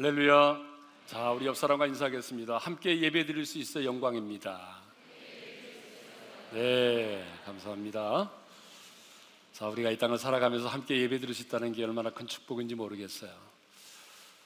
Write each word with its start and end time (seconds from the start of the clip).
할렐루야. 0.00 0.62
자, 1.06 1.32
우리 1.32 1.46
옆 1.46 1.56
사람과 1.56 1.84
인사하겠습니다. 1.88 2.58
함께 2.58 3.00
예배 3.00 3.26
드릴 3.26 3.44
수 3.44 3.58
있어 3.58 3.84
영광입니다. 3.84 4.78
네, 6.52 7.26
감사합니다. 7.44 8.30
자, 9.52 9.66
우리가 9.66 9.90
이 9.90 9.98
땅을 9.98 10.18
살아가면서 10.18 10.68
함께 10.68 11.00
예배 11.00 11.18
드릴 11.18 11.34
수 11.34 11.42
있다는 11.42 11.72
게 11.72 11.82
얼마나 11.82 12.10
큰 12.10 12.28
축복인지 12.28 12.76
모르겠어요. 12.76 13.32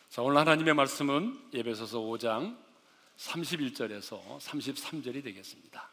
자, 0.09 0.23
오늘 0.23 0.39
하나님의 0.39 0.73
말씀은 0.73 1.39
예배소서 1.53 1.99
5장 1.99 2.57
31절에서 3.19 4.39
33절이 4.39 5.23
되겠습니다. 5.23 5.87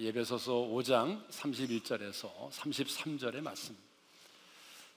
예배소서 0.00 0.52
5장 0.52 1.28
31절에서 1.30 2.50
33절의 2.50 3.40
말씀. 3.40 3.87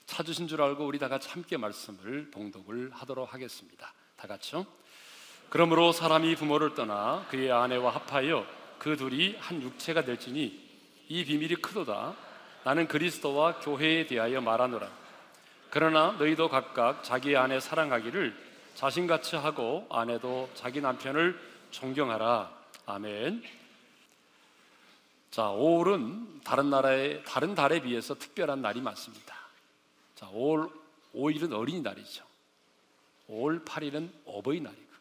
찾으신 0.05 0.47
줄 0.47 0.61
알고 0.61 0.85
우리 0.85 0.99
다 0.99 1.07
같이 1.07 1.29
함께 1.29 1.57
말씀을 1.57 2.31
봉독을 2.31 2.91
하도록 2.93 3.33
하겠습니다. 3.33 3.93
다 4.17 4.27
같이요. 4.27 4.65
그러므로 5.49 5.91
사람이 5.91 6.35
부모를 6.35 6.75
떠나 6.75 7.25
그의 7.29 7.51
아내와 7.51 7.91
합하여 7.95 8.45
그 8.79 8.95
둘이 8.95 9.35
한 9.39 9.61
육체가 9.61 10.03
될지니 10.03 10.69
이 11.07 11.25
비밀이 11.25 11.55
크도다. 11.55 12.15
나는 12.63 12.87
그리스도와 12.87 13.59
교회에 13.59 14.05
대하여 14.07 14.41
말하노라. 14.41 14.89
그러나 15.69 16.11
너희도 16.13 16.49
각각 16.49 17.03
자기 17.03 17.35
아내 17.35 17.59
사랑하기를 17.59 18.35
자신같이 18.75 19.35
하고 19.35 19.87
아내도 19.89 20.49
자기 20.53 20.81
남편을 20.81 21.39
존경하라. 21.71 22.51
아멘. 22.85 23.43
자, 25.31 25.43
5월은 25.43 26.43
다른 26.43 26.69
나라의 26.69 27.23
다른 27.23 27.55
달에 27.55 27.81
비해서 27.81 28.15
특별한 28.15 28.61
날이 28.61 28.81
많습니다. 28.81 29.40
자, 30.21 30.29
5월 30.29 30.71
5일은 31.15 31.51
어린이날이죠. 31.51 32.23
5월 33.27 33.65
8일은 33.65 34.11
어버이날이고 34.25 34.91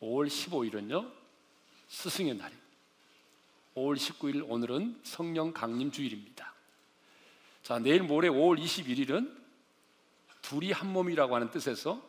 5월 0.00 0.26
15일은요 0.28 1.10
스승의 1.88 2.34
날이고 2.34 2.60
5월 3.74 3.96
19일 3.96 4.44
오늘은 4.46 5.00
성령 5.02 5.54
강림 5.54 5.90
주일입니다. 5.90 6.52
자, 7.62 7.78
내일 7.78 8.02
모레 8.02 8.28
5월 8.28 8.62
21일은 8.62 9.34
둘이 10.42 10.72
한 10.72 10.92
몸이라고 10.92 11.34
하는 11.34 11.50
뜻에서 11.50 12.06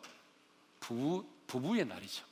부부, 0.80 1.24
부부의 1.46 1.86
날이죠. 1.86 2.26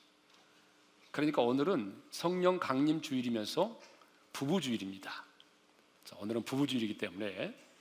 그러니까 1.12 1.40
오늘은 1.40 2.02
성령 2.10 2.58
강림 2.58 3.00
주일이면서 3.00 3.80
부부 4.34 4.60
주일입니다. 4.60 5.24
자, 6.04 6.16
오늘은 6.18 6.42
부부 6.42 6.66
주일이기 6.66 6.98
때문에 6.98 7.71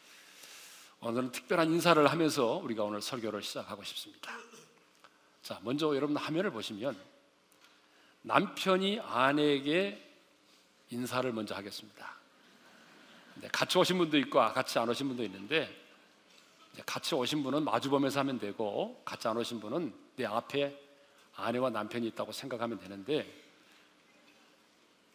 오늘은 1.04 1.32
특별한 1.32 1.72
인사를 1.72 2.08
하면서 2.08 2.58
우리가 2.58 2.84
오늘 2.84 3.02
설교를 3.02 3.42
시작하고 3.42 3.84
싶습니다. 3.84 4.32
자, 5.42 5.60
먼저 5.64 5.96
여러분 5.96 6.16
화면을 6.16 6.52
보시면 6.52 6.96
남편이 8.22 9.00
아내에게 9.00 10.10
인사를 10.92 11.32
먼저 11.34 11.56
하겠습니다. 11.56 12.16
네, 13.36 13.48
같이 13.52 13.80
오신 13.80 13.98
분도 13.98 14.18
있고 14.20 14.38
같이 14.40 14.78
안 14.78 14.90
오신 14.90 15.08
분도 15.08 15.24
있는데 15.24 15.76
같이 16.86 17.16
오신 17.16 17.42
분은 17.42 17.64
마주보면서 17.64 18.20
하면 18.20 18.38
되고 18.38 19.02
같이 19.04 19.28
안 19.28 19.38
오신 19.38 19.60
분은 19.60 19.92
내 20.18 20.26
앞에 20.26 20.80
아내와 21.36 21.72
남편이 21.72 22.06
있다고 22.10 22.32
생각하면 22.32 22.78
되는데 22.78 23.42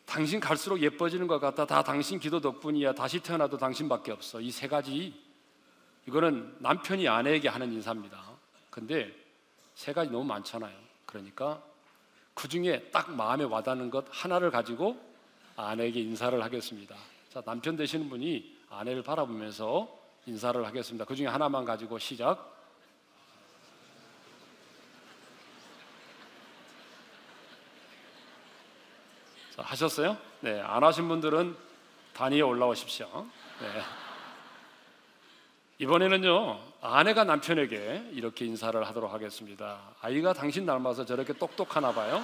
당신 0.05 0.41
갈수록 0.41 0.83
예뻐지는 0.83 1.29
것 1.29 1.39
같다. 1.39 1.65
다 1.65 1.85
당신 1.85 2.19
기도 2.19 2.41
덕분이야. 2.41 2.95
다시 2.95 3.21
태어나도 3.21 3.57
당신밖에 3.57 4.11
없어. 4.11 4.41
이 4.41 4.51
세 4.51 4.67
가지 4.67 5.26
이거는 6.07 6.57
남편이 6.61 7.09
아내에게 7.09 7.49
하는 7.49 7.73
인사입니다. 7.73 8.23
근데 8.71 9.13
세 9.75 9.93
가지 9.93 10.11
너무 10.11 10.25
많잖아요. 10.25 10.75
그러니까 11.05 11.63
그 12.35 12.49
중에 12.49 12.91
딱 12.93 13.11
마음에 13.13 13.45
와닿는 13.45 13.91
것 13.91 14.05
하나를 14.11 14.51
가지고 14.51 15.01
아내에게 15.57 16.01
인사를 16.01 16.43
하겠습니다. 16.43 16.95
자, 17.33 17.41
남편 17.41 17.77
되시는 17.77 18.09
분이 18.09 18.57
아내를 18.71 19.03
바라보면서 19.03 19.89
인사를 20.27 20.65
하겠습니다. 20.65 21.05
그 21.05 21.17
중에 21.17 21.27
하나만 21.27 21.65
가지고 21.65 21.99
시작. 21.99 22.55
자, 29.57 29.63
하셨어요? 29.63 30.17
네, 30.41 30.61
안 30.61 30.85
하신 30.85 31.09
분들은 31.09 31.57
단위에 32.13 32.43
올라오십시오. 32.43 33.27
네. 33.61 34.06
이번에는요, 35.79 36.59
아내가 36.81 37.25
남편에게 37.25 38.11
이렇게 38.13 38.47
인사를 38.47 38.83
하도록 38.89 39.13
하겠습니다. 39.13 39.95
아이가 40.01 40.33
당신 40.33 40.65
닮아서 40.65 41.05
저렇게 41.05 41.35
똑똑하나 41.35 41.93
봐요. 41.93 42.23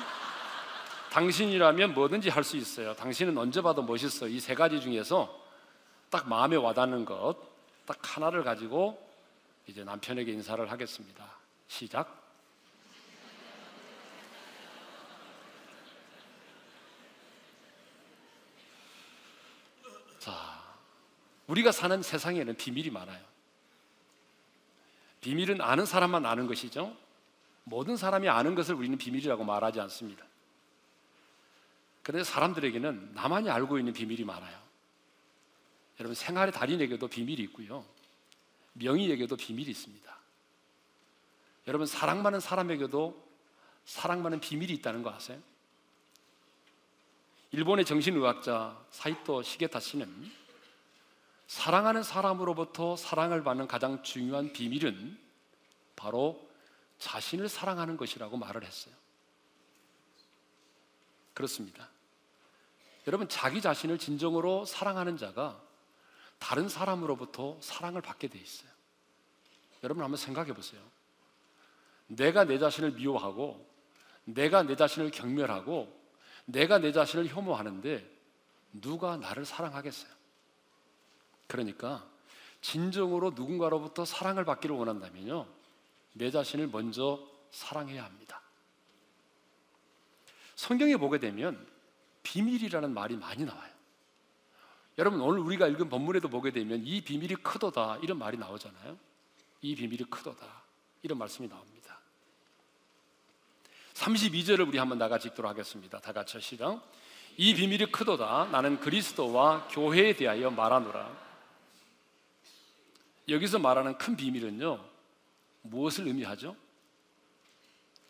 당신이라면 1.10 1.92
뭐든지 1.92 2.30
할 2.30 2.44
수 2.44 2.56
있어요. 2.56 2.94
당신은 2.94 3.36
언제 3.36 3.60
봐도 3.60 3.82
멋있어. 3.82 4.26
이 4.28 4.40
세 4.40 4.54
가지 4.54 4.80
중에서 4.80 5.38
딱 6.08 6.28
마음에 6.28 6.56
와닿는 6.56 7.04
것, 7.04 7.36
딱 7.84 7.98
하나를 8.16 8.42
가지고 8.42 8.98
이제 9.66 9.84
남편에게 9.84 10.32
인사를 10.32 10.70
하겠습니다. 10.70 11.24
시작. 11.68 12.22
자, 20.18 20.32
우리가 21.48 21.72
사는 21.72 22.00
세상에는 22.02 22.56
비밀이 22.56 22.90
많아요. 22.90 23.31
비밀은 25.22 25.60
아는 25.60 25.86
사람만 25.86 26.26
아는 26.26 26.46
것이죠. 26.46 26.94
모든 27.64 27.96
사람이 27.96 28.28
아는 28.28 28.54
것을 28.54 28.74
우리는 28.74 28.98
비밀이라고 28.98 29.44
말하지 29.44 29.80
않습니다. 29.80 30.24
그런데 32.02 32.24
사람들에게는 32.24 33.14
나만이 33.14 33.48
알고 33.48 33.78
있는 33.78 33.92
비밀이 33.92 34.24
많아요. 34.24 34.60
여러분 36.00 36.14
생활의 36.14 36.52
달인에게도 36.52 37.06
비밀이 37.06 37.40
있고요. 37.44 37.84
명의에게도 38.72 39.36
비밀이 39.36 39.70
있습니다. 39.70 40.18
여러분 41.68 41.86
사랑 41.86 42.22
많은 42.22 42.40
사람에게도 42.40 43.32
사랑 43.84 44.22
많은 44.22 44.40
비밀이 44.40 44.72
있다는 44.74 45.04
거 45.04 45.10
아세요? 45.10 45.40
일본의 47.52 47.84
정신의학자 47.84 48.84
사이토 48.90 49.42
시게타 49.42 49.78
씨는 49.78 50.32
사랑하는 51.52 52.02
사람으로부터 52.02 52.96
사랑을 52.96 53.44
받는 53.44 53.68
가장 53.68 54.02
중요한 54.02 54.54
비밀은 54.54 55.18
바로 55.94 56.48
자신을 56.98 57.50
사랑하는 57.50 57.98
것이라고 57.98 58.38
말을 58.38 58.64
했어요. 58.64 58.94
그렇습니다. 61.34 61.90
여러분, 63.06 63.28
자기 63.28 63.60
자신을 63.60 63.98
진정으로 63.98 64.64
사랑하는 64.64 65.18
자가 65.18 65.60
다른 66.38 66.70
사람으로부터 66.70 67.58
사랑을 67.60 68.00
받게 68.00 68.28
돼 68.28 68.38
있어요. 68.38 68.70
여러분 69.84 70.02
한번 70.02 70.16
생각해 70.16 70.54
보세요. 70.54 70.80
내가 72.06 72.44
내 72.44 72.58
자신을 72.58 72.92
미워하고, 72.92 73.70
내가 74.24 74.62
내 74.62 74.74
자신을 74.74 75.10
경멸하고, 75.10 76.00
내가 76.46 76.78
내 76.78 76.92
자신을 76.92 77.26
혐오하는데 77.26 78.10
누가 78.72 79.18
나를 79.18 79.44
사랑하겠어요? 79.44 80.21
그러니까 81.46 82.06
진정으로 82.60 83.30
누군가로부터 83.30 84.04
사랑을 84.04 84.44
받기를 84.44 84.74
원한다면요. 84.74 85.46
내 86.14 86.30
자신을 86.30 86.68
먼저 86.68 87.20
사랑해야 87.50 88.04
합니다. 88.04 88.40
성경에 90.54 90.96
보게 90.96 91.18
되면 91.18 91.66
비밀이라는 92.22 92.94
말이 92.94 93.16
많이 93.16 93.44
나와요. 93.44 93.72
여러분 94.98 95.20
오늘 95.20 95.40
우리가 95.40 95.66
읽은 95.68 95.88
본문에도 95.88 96.28
보게 96.28 96.50
되면 96.50 96.82
이 96.84 97.00
비밀이 97.00 97.36
크도다 97.36 97.98
이런 98.02 98.18
말이 98.18 98.36
나오잖아요. 98.36 98.96
이 99.62 99.74
비밀이 99.74 100.04
크도다 100.04 100.46
이런 101.02 101.18
말씀이 101.18 101.48
나옵니다. 101.48 101.98
32절을 103.94 104.68
우리 104.68 104.78
한번 104.78 104.98
나같이 104.98 105.28
읽도록 105.28 105.50
하겠습니다. 105.50 105.98
다 105.98 106.12
같이 106.12 106.40
시작. 106.40 106.80
이 107.36 107.54
비밀이 107.54 107.90
크도다 107.90 108.48
나는 108.52 108.78
그리스도와 108.80 109.66
교회에 109.68 110.14
대하여 110.14 110.50
말하노라. 110.50 111.31
여기서 113.32 113.58
말하는 113.58 113.96
큰 113.98 114.14
비밀은요, 114.14 114.78
무엇을 115.62 116.06
의미하죠? 116.06 116.54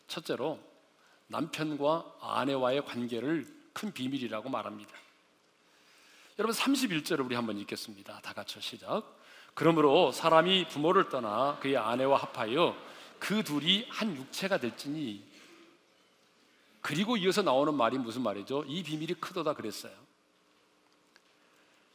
첫째로, 0.08 0.58
남편과 1.28 2.16
아내와의 2.20 2.84
관계를 2.84 3.46
큰 3.72 3.92
비밀이라고 3.92 4.50
말합니다. 4.50 4.92
여러분, 6.38 6.54
31절을 6.56 7.24
우리 7.24 7.34
한번 7.34 7.56
읽겠습니다. 7.58 8.20
다 8.20 8.32
같이 8.32 8.60
시작. 8.60 9.04
그러므로 9.54 10.12
사람이 10.12 10.68
부모를 10.68 11.08
떠나 11.08 11.58
그의 11.60 11.76
아내와 11.76 12.18
합하여 12.18 12.76
그 13.18 13.44
둘이 13.44 13.86
한 13.90 14.16
육체가 14.16 14.58
될지니 14.58 15.22
그리고 16.80 17.16
이어서 17.16 17.42
나오는 17.42 17.72
말이 17.72 17.96
무슨 17.96 18.22
말이죠? 18.22 18.64
이 18.66 18.82
비밀이 18.82 19.14
크도다 19.14 19.54
그랬어요. 19.54 19.92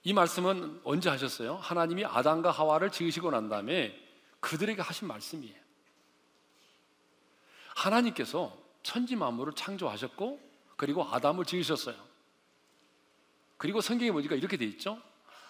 이 0.07 0.13
말씀은 0.13 0.80
언제 0.86 1.09
하셨어요? 1.09 1.57
하나님이 1.57 2.06
아담과 2.06 2.50
하와를 2.50 2.94
지으시고 2.94 3.30
난 3.30 3.50
다음에 3.50 3.94
그들에게 4.39 4.81
하신 4.81 5.06
말씀이에요. 5.06 5.59
하나님께서 7.75 8.57
천지 8.83 9.18
만물을 9.18 9.51
창조하셨고 9.51 10.39
그리고 10.77 11.04
아담을 11.04 11.44
지으셨어요. 11.44 11.98
그리고 13.57 13.81
성경에 13.81 14.13
보니까 14.13 14.36
이렇게 14.36 14.56
돼 14.56 14.63
있죠. 14.63 14.98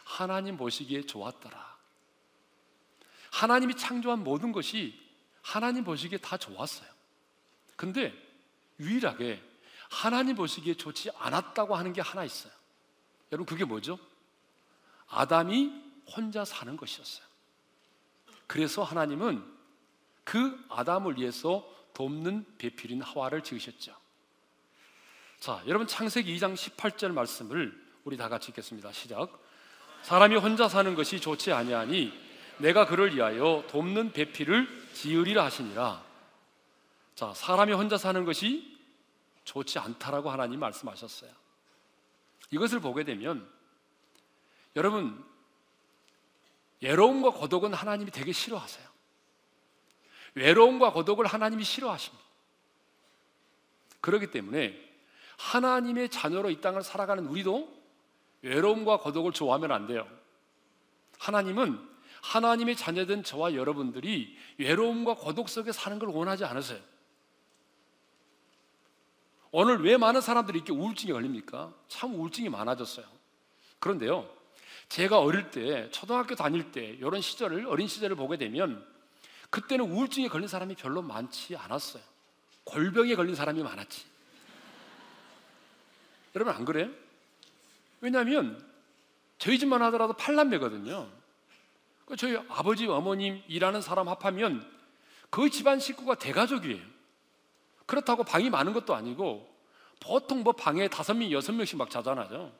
하나님 0.04 0.57
보시기에 0.57 1.03
좋았더라. 1.03 1.77
하나님이 3.33 3.75
창조한 3.75 4.24
모든 4.24 4.51
것이 4.51 5.00
하나님 5.44 5.83
보시기에 5.83 6.18
다 6.18 6.36
좋았어요. 6.36 6.89
근데 7.75 8.12
유일하게 8.80 9.39
하나님 9.88 10.36
보시기에 10.36 10.74
좋지 10.74 11.12
않았다고 11.12 11.75
하는 11.75 11.94
게 11.94 12.01
하나 12.01 12.24
있어요. 12.24 12.51
여러분 13.31 13.45
그게 13.45 13.63
뭐죠? 13.63 14.00
아담이 15.09 15.71
혼자 16.15 16.45
사는 16.45 16.75
것이었어요. 16.77 17.25
그래서 18.45 18.83
하나님은 18.83 19.44
그 20.24 20.63
아담을 20.69 21.18
위해서 21.18 21.68
돕는 21.94 22.45
배필인 22.57 23.01
하와를 23.01 23.44
지으셨죠. 23.44 23.95
자, 25.39 25.62
여러분 25.68 25.88
창세기 25.88 26.36
2장 26.38 26.56
18절 26.56 27.12
말씀을 27.12 27.88
우리 28.04 28.18
다 28.18 28.30
같이 28.30 28.50
읽겠습니다. 28.50 28.92
시작. 28.92 29.39
사람이 30.01 30.36
혼자 30.36 30.68
사는 30.69 30.94
것이 30.95 31.19
좋지 31.19 31.51
아니하니 31.51 32.13
내가 32.60 32.86
그를 32.86 33.15
위하여 33.15 33.63
돕는 33.69 34.13
배필을 34.13 34.68
지으리라 34.94 35.45
하시니라. 35.45 36.03
자, 37.15 37.33
사람이 37.33 37.74
혼자 37.74 37.98
사는 37.98 38.24
것이 38.25 38.77
좋지 39.44 39.80
않다라고 39.80 40.30
하나님 40.30 40.60
말씀하셨어요. 40.60 41.31
이것을 42.51 42.80
보게 42.80 43.03
되면 43.03 43.48
여러분 44.77 45.25
외로움과 46.81 47.31
고독은 47.31 47.74
하나님이 47.74 48.12
되게 48.12 48.31
싫어하세요. 48.31 48.88
외로움과 50.35 50.94
고독을 50.94 51.25
하나님이 51.25 51.63
싫어하십니다. 51.63 52.24
그렇기 54.00 54.29
때문에 54.29 54.79
하나님의 55.38 56.09
자녀로 56.09 56.51
이 56.51 56.62
땅을 56.62 56.83
살아가는 56.83 57.25
우리도 57.25 57.75
외로움과 58.44 59.00
고독을 59.00 59.31
좋아하면 59.31 59.71
안 59.71 59.88
돼요. 59.88 60.07
하나님은 61.18 61.83
하나님의 62.21 62.75
자녀된 62.75 63.24
저와 63.24 63.56
여러분들이 63.56 64.38
외로움과 64.59 65.15
고독 65.15 65.50
속에 65.50 65.71
사는 65.71 65.97
걸 65.97 66.09
원하지 66.09 66.45
않으세요. 66.45 66.79
오늘 69.50 69.83
왜 69.83 69.97
많은 69.97 70.21
사람들이 70.21 70.59
이렇게 70.59 70.71
우울증에 70.71 71.13
걸립니까? 71.13 71.74
참 71.88 72.13
우울증이 72.13 72.50
많아졌어요. 72.50 73.07
그런데요, 73.79 74.37
제가 74.89 75.19
어릴 75.19 75.51
때, 75.51 75.89
초등학교 75.92 76.36
다닐 76.36 76.72
때, 76.72 76.86
이런 76.86 77.22
시절을, 77.22 77.68
어린 77.68 77.88
시절을 77.88 78.16
보게 78.16 78.38
되면, 78.38 78.86
그때는 79.50 79.89
우울증에 79.89 80.28
걸린 80.28 80.48
사람이 80.48 80.75
별로 80.75 81.01
많지 81.01 81.56
않았어요. 81.56 82.04
골병에 82.63 83.16
걸린 83.16 83.36
사람이 83.36 83.62
많았지. 83.63 84.06
여러분, 86.36 86.54
안 86.54 86.66
그래요? 86.66 86.89
왜냐하면, 88.01 88.63
저희 89.38 89.60
집만 89.60 89.81
하더라도 89.84 90.13
8남매거든요. 90.13 91.07
그 92.06 92.16
저희 92.16 92.38
아버지, 92.50 92.88
어머님, 92.88 93.42
일하는 93.48 93.81
사람 93.81 94.07
합하면, 94.07 94.78
그 95.30 95.50
집안 95.50 95.80
식구가 95.80 96.16
대가족이에요. 96.16 96.98
그렇다고 97.86 98.24
방이 98.24 98.50
많은 98.50 98.74
것도 98.74 98.94
아니고 98.94 99.50
보통 100.00 100.44
뭐 100.44 100.54
방에 100.54 100.88
다섯 100.88 101.16
명, 101.16 101.31
여섯 101.31 101.51
명씩 101.54 101.78
막 101.78 101.89
자잖아요. 101.89 102.51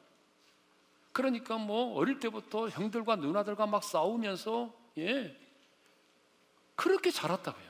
그러니까 1.18 1.58
뭐 1.58 1.96
어릴 1.96 2.19
때부터 2.19 2.69
형들과 2.69 3.16
누나들과 3.16 3.66
막 3.66 3.84
싸우면서 3.84 4.72
예 5.00 5.36
그렇게 6.75 7.10
자랐다고요. 7.10 7.66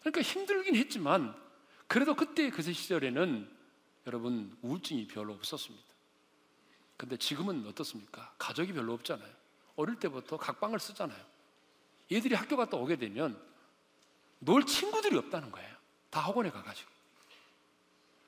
그러니까 0.00 0.20
힘들긴 0.20 0.74
했지만 0.74 1.32
그래도 1.86 2.16
그때 2.16 2.50
그 2.50 2.60
시절에는 2.60 3.48
여러분 4.08 4.58
우울증이 4.62 5.06
별로 5.06 5.32
없었습니다. 5.34 5.86
근데 6.96 7.16
지금은 7.16 7.64
어떻습니까? 7.68 8.34
가족이 8.36 8.72
별로 8.72 8.92
없잖아요. 8.94 9.32
어릴 9.76 9.94
때부터 10.00 10.38
각방을 10.38 10.80
쓰잖아요. 10.80 11.24
얘들이 12.10 12.34
학교 12.34 12.56
갔다 12.56 12.78
오게 12.78 12.96
되면 12.96 13.40
놀 14.40 14.66
친구들이 14.66 15.16
없다는 15.16 15.52
거예요. 15.52 15.76
다 16.10 16.18
학원에 16.18 16.50
가가지고. 16.50 16.90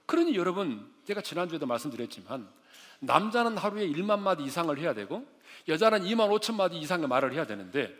그러니 0.07 0.37
여러분, 0.37 0.95
제가 1.07 1.23
지난주에도 1.23 1.67
말씀드렸지만, 1.67 2.62
남자는 3.03 3.59
하루에 3.59 3.87
1만 3.89 4.21
마디 4.21 4.45
이상을 4.45 4.77
해야 4.79 4.95
되고, 4.95 5.27
여자는 5.69 6.03
2만 6.03 6.31
5천 6.31 6.55
마디 6.55 6.79
이상의 6.79 7.09
말을 7.09 7.33
해야 7.33 7.47
되는데, 7.47 7.93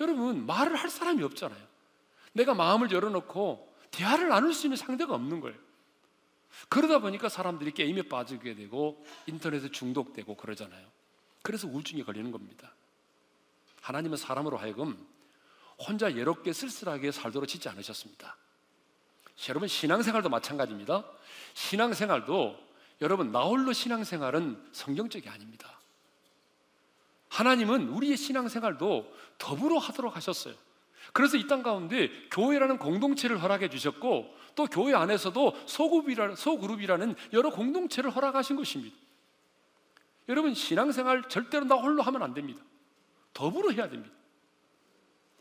여러분, 0.00 0.46
말을 0.46 0.74
할 0.76 0.88
사람이 0.88 1.22
없잖아요. 1.22 1.60
내가 2.32 2.54
마음을 2.54 2.90
열어놓고 2.90 3.74
대화를 3.90 4.28
나눌 4.28 4.54
수 4.54 4.66
있는 4.66 4.76
상대가 4.76 5.14
없는 5.14 5.40
거예요. 5.40 5.58
그러다 6.68 6.98
보니까 6.98 7.28
사람들이 7.28 7.72
게임에 7.72 8.02
빠지게 8.02 8.54
되고, 8.54 9.04
인터넷에 9.26 9.70
중독되고 9.70 10.34
그러잖아요. 10.34 10.86
그래서 11.42 11.68
우울증에 11.68 12.02
걸리는 12.02 12.30
겁니다. 12.30 12.72
하나님은 13.82 14.16
사람으로 14.16 14.56
하여금 14.56 15.06
혼자 15.78 16.14
예롭게 16.14 16.52
쓸쓸하게 16.52 17.12
살도록 17.12 17.48
짓지 17.48 17.68
않으셨습니다. 17.68 18.36
여러분 19.48 19.68
신앙생활도 19.68 20.28
마찬가지입니다. 20.28 21.04
신앙생활도 21.54 22.69
여러분 23.00 23.32
나홀로 23.32 23.72
신앙생활은 23.72 24.62
성경적이 24.72 25.28
아닙니다. 25.28 25.78
하나님은 27.28 27.88
우리의 27.88 28.16
신앙생활도 28.16 29.14
더불어 29.38 29.78
하도록 29.78 30.14
하셨어요. 30.14 30.54
그래서 31.12 31.36
이 31.36 31.46
땅 31.46 31.62
가운데 31.62 32.10
교회라는 32.30 32.78
공동체를 32.78 33.42
허락해 33.42 33.70
주셨고 33.70 34.34
또 34.54 34.66
교회 34.66 34.94
안에서도 34.94 35.56
소그룹이라, 35.66 36.34
소그룹이라는 36.36 37.14
여러 37.32 37.50
공동체를 37.50 38.10
허락하신 38.10 38.56
것입니다. 38.56 38.96
여러분 40.28 40.54
신앙생활 40.54 41.28
절대로 41.28 41.64
나 41.64 41.76
홀로 41.76 42.02
하면 42.02 42.22
안 42.22 42.34
됩니다. 42.34 42.60
더불어 43.32 43.70
해야 43.70 43.88
됩니다. 43.88 44.14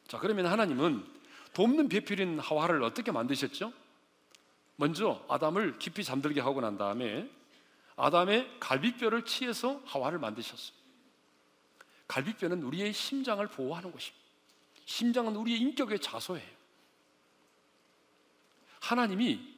자, 0.08 0.18
그러면 0.18 0.46
하나님은 0.48 1.06
돕는 1.54 1.90
배필인 1.90 2.40
하와를 2.40 2.82
어떻게 2.84 3.12
만드셨죠? 3.12 3.74
먼저 4.78 5.24
아담을 5.28 5.78
깊이 5.78 6.04
잠들게 6.04 6.40
하고 6.40 6.62
난 6.62 6.78
다음에 6.78 7.30
아담의 8.00 8.60
갈비뼈를 8.62 9.26
치해서 9.26 9.82
하와를 9.86 10.20
만드셨어요. 10.20 10.78
갈비뼈는 12.08 12.64
우리의 12.64 12.94
심장을 12.94 13.46
보호하는 13.46 13.92
것입니다. 13.92 14.26
심장은 14.86 15.36
우리의 15.36 15.60
인격의 15.60 16.00
자소예요. 16.00 16.48
하나님이 18.80 19.56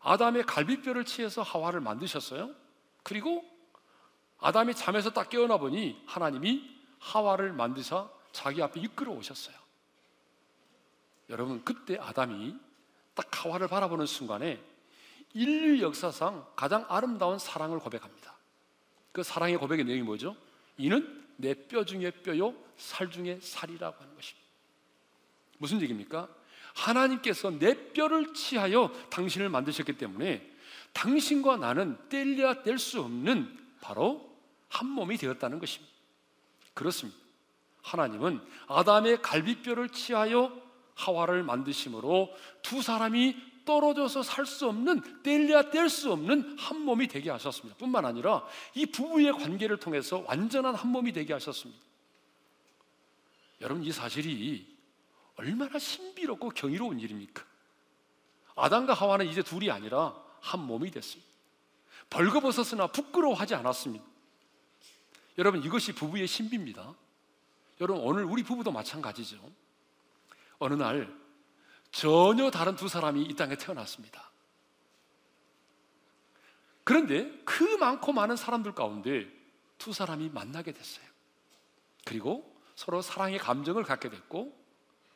아담의 0.00 0.44
갈비뼈를 0.44 1.04
치해서 1.04 1.42
하와를 1.42 1.80
만드셨어요. 1.80 2.54
그리고 3.02 3.44
아담이 4.38 4.74
잠에서 4.74 5.10
딱 5.10 5.28
깨어나 5.28 5.58
보니 5.58 6.02
하나님이 6.06 6.74
하와를 6.98 7.52
만드사 7.52 8.08
자기 8.32 8.62
앞에 8.62 8.80
이끌어 8.80 9.12
오셨어요. 9.12 9.54
여러분 11.28 11.62
그때 11.64 11.98
아담이 11.98 12.56
딱 13.14 13.44
하와를 13.44 13.68
바라보는 13.68 14.06
순간에 14.06 14.62
인류 15.34 15.82
역사상 15.82 16.46
가장 16.56 16.86
아름다운 16.88 17.38
사랑을 17.38 17.78
고백합니다. 17.78 18.34
그 19.12 19.22
사랑의 19.22 19.56
고백의 19.58 19.84
내용이 19.84 20.02
뭐죠? 20.02 20.36
이는 20.78 21.24
내 21.36 21.54
뼈 21.54 21.84
중에 21.84 22.10
뼈요 22.10 22.54
살 22.76 23.10
중에 23.10 23.38
살이라고 23.40 24.00
하는 24.00 24.14
것입니다. 24.14 24.48
무슨 25.58 25.80
얘기입니까? 25.82 26.28
하나님께서 26.74 27.50
내 27.50 27.92
뼈를 27.92 28.34
치하여 28.34 28.92
당신을 29.10 29.48
만드셨기 29.48 29.96
때문에 29.96 30.50
당신과 30.92 31.56
나는 31.56 31.98
뗄려야 32.08 32.62
뗄 32.62 32.78
수 32.78 33.00
없는 33.00 33.58
바로 33.80 34.36
한 34.68 34.88
몸이 34.88 35.16
되었다는 35.16 35.58
것입니다. 35.58 35.92
그렇습니다. 36.72 37.18
하나님은 37.82 38.40
아담의 38.66 39.22
갈비뼈를 39.22 39.90
치하여 39.90 40.60
하와를 40.94 41.42
만드심으로 41.42 42.34
두 42.62 42.82
사람이 42.82 43.36
떨어져서 43.64 44.22
살 44.22 44.46
수 44.46 44.68
없는 44.68 45.22
뗄래야 45.22 45.70
뗄 45.70 45.88
수 45.88 46.12
없는 46.12 46.56
한 46.58 46.80
몸이 46.80 47.08
되게 47.08 47.30
하셨습니다. 47.30 47.76
뿐만 47.78 48.04
아니라 48.04 48.44
이 48.74 48.86
부부의 48.86 49.32
관계를 49.32 49.78
통해서 49.78 50.24
완전한 50.26 50.74
한 50.74 50.90
몸이 50.90 51.12
되게 51.12 51.32
하셨습니다. 51.32 51.82
여러분 53.60 53.82
이 53.82 53.92
사실이 53.92 54.66
얼마나 55.36 55.78
신비롭고 55.78 56.50
경이로운 56.50 57.00
일입니까? 57.00 57.44
아담과 58.56 58.94
하와는 58.94 59.26
이제 59.26 59.42
둘이 59.42 59.70
아니라 59.70 60.14
한 60.40 60.60
몸이 60.60 60.90
됐습니다. 60.90 61.30
벌거벗었으나 62.10 62.88
부끄러워하지 62.88 63.54
않았습니다. 63.54 64.04
여러분 65.38 65.62
이것이 65.64 65.92
부부의 65.94 66.26
신비입니다. 66.26 66.94
여러분 67.80 68.04
오늘 68.04 68.24
우리 68.24 68.42
부부도 68.42 68.70
마찬가지죠. 68.70 69.38
어느 70.58 70.74
날 70.74 71.23
전혀 71.94 72.50
다른 72.50 72.74
두 72.74 72.88
사람이 72.88 73.22
이 73.22 73.34
땅에 73.36 73.54
태어났습니다. 73.54 74.32
그런데 76.82 77.30
그 77.44 77.62
많고 77.76 78.12
많은 78.12 78.34
사람들 78.34 78.74
가운데 78.74 79.28
두 79.78 79.92
사람이 79.92 80.30
만나게 80.30 80.72
됐어요. 80.72 81.06
그리고 82.04 82.52
서로 82.74 83.00
사랑의 83.00 83.38
감정을 83.38 83.84
갖게 83.84 84.10
됐고, 84.10 84.52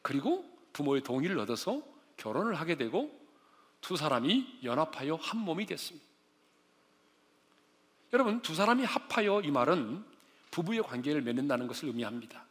그리고 0.03 0.49
부모의 0.73 1.03
동의를 1.03 1.37
얻어서 1.41 1.83
결혼을 2.17 2.55
하게 2.55 2.77
되고 2.77 3.11
두 3.81 3.97
사람이 3.97 4.61
연합하여 4.63 5.17
한 5.17 5.41
몸이 5.41 5.67
됐습니다. 5.67 6.07
여러분, 8.13 8.41
두 8.41 8.55
사람이 8.55 8.85
합하여 8.85 9.43
이 9.43 9.51
말은 9.51 10.05
부부의 10.53 10.85
관계를 10.85 11.23
맺는다는 11.23 11.67
것을 11.67 11.89
의미합니다. 11.89 12.47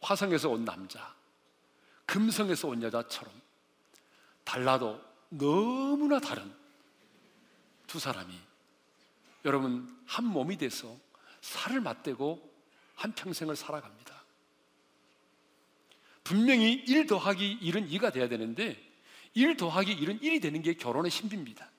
화성에서 0.00 0.48
온 0.48 0.64
남자, 0.64 1.15
금성에서 2.06 2.68
온 2.68 2.82
여자처럼 2.82 3.32
달라도 4.44 5.00
너무나 5.28 6.20
다른 6.20 6.54
두 7.86 7.98
사람이 7.98 8.32
여러분 9.44 9.96
한 10.06 10.24
몸이 10.24 10.56
돼서 10.56 10.96
살을 11.40 11.80
맞대고 11.80 12.56
한 12.94 13.12
평생을 13.12 13.54
살아갑니다. 13.56 14.24
분명히 16.24 16.72
1 16.72 17.06
더하기 17.06 17.60
1은 17.60 17.90
2가 17.90 18.12
돼야 18.12 18.28
되는데 18.28 18.82
1 19.34 19.56
더하기 19.56 19.96
1은 19.96 20.22
1이 20.22 20.42
되는 20.42 20.62
게 20.62 20.74
결혼의 20.74 21.10
신비입니다. 21.10 21.70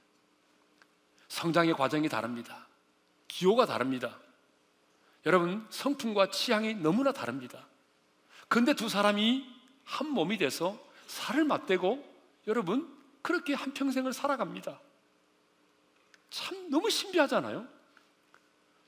성장의 1.28 1.74
과정이 1.74 2.08
다릅니다. 2.08 2.68
기호가 3.28 3.66
다릅니다. 3.66 4.20
여러분, 5.26 5.66
성품과 5.70 6.32
취향이 6.32 6.76
너무나 6.76 7.12
다릅니다. 7.12 7.68
근데 8.48 8.74
두 8.74 8.88
사람이 8.88 9.57
한 9.88 10.10
몸이 10.10 10.38
돼서 10.38 10.78
살을 11.08 11.46
맞대고 11.46 12.06
여러분, 12.48 12.94
그렇게 13.22 13.54
한 13.54 13.74
평생을 13.74 14.14
살아갑니다. 14.14 14.80
참 16.30 16.70
너무 16.70 16.90
신비하잖아요. 16.90 17.66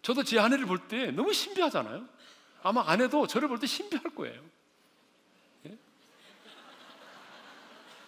저도 0.01 0.24
제 0.24 0.39
아내를 0.39 0.65
볼 0.65 0.88
때 0.88 1.12
너무 1.12 1.34
신비하잖아요. 1.34 2.06
아마 2.63 2.84
아내도 2.86 3.27
저를 3.27 3.48
볼 3.48 3.60
때 3.60 3.68
신비할 3.68 4.03
거예요. 4.15 4.41
예? 5.68 5.77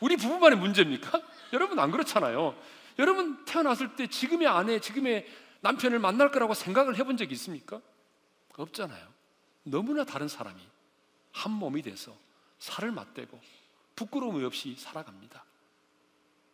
우리 0.01 0.17
부부만의 0.17 0.57
문제입니까? 0.59 1.21
여러분 1.53 1.79
안 1.79 1.91
그렇잖아요. 1.91 2.55
여러분 2.99 3.43
태어났을 3.45 3.95
때 3.95 4.07
지금의 4.07 4.47
아내, 4.47 4.79
지금의 4.79 5.27
남편을 5.61 5.99
만날 5.99 6.31
거라고 6.31 6.53
생각을 6.53 6.97
해본 6.97 7.17
적이 7.17 7.33
있습니까? 7.33 7.81
없잖아요. 8.57 9.07
너무나 9.63 10.03
다른 10.03 10.27
사람이 10.27 10.61
한 11.31 11.51
몸이 11.53 11.81
돼서 11.81 12.15
살을 12.61 12.91
맞대고 12.91 13.41
부끄러움 13.95 14.43
없이 14.45 14.75
살아갑니다. 14.77 15.43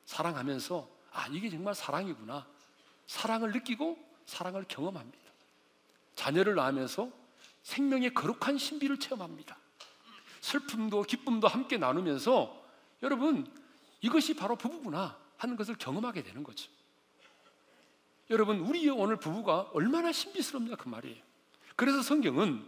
사랑하면서 0.06 0.90
아 1.12 1.28
이게 1.28 1.50
정말 1.50 1.76
사랑이구나. 1.76 2.48
사랑을 3.08 3.52
느끼고 3.52 3.98
사랑을 4.26 4.66
경험합니다. 4.70 5.32
자녀를 6.16 6.56
낳으면서 6.56 7.12
생명의 7.64 8.14
거룩한 8.14 8.58
신비를 8.58 9.00
체험합니다. 9.00 9.58
슬픔도 10.40 11.04
기쁨도 11.04 11.50
함께 11.50 11.78
나누면서 11.78 12.66
여러분 13.04 13.46
이것이 14.00 14.34
바로 14.34 14.56
부부구나 14.56 15.18
하는 15.36 15.58
것을 15.58 15.76
경험하게 15.76 16.24
되는 16.24 16.42
거죠. 16.42 16.72
여러분 18.30 18.62
우리 18.62 18.88
오늘 18.90 19.18
부부가 19.18 19.70
얼마나 19.74 20.14
신비스럽냐 20.14 20.78
그 20.78 20.88
말이에요. 20.88 21.22
그래서 21.76 22.02
성경은 22.02 22.66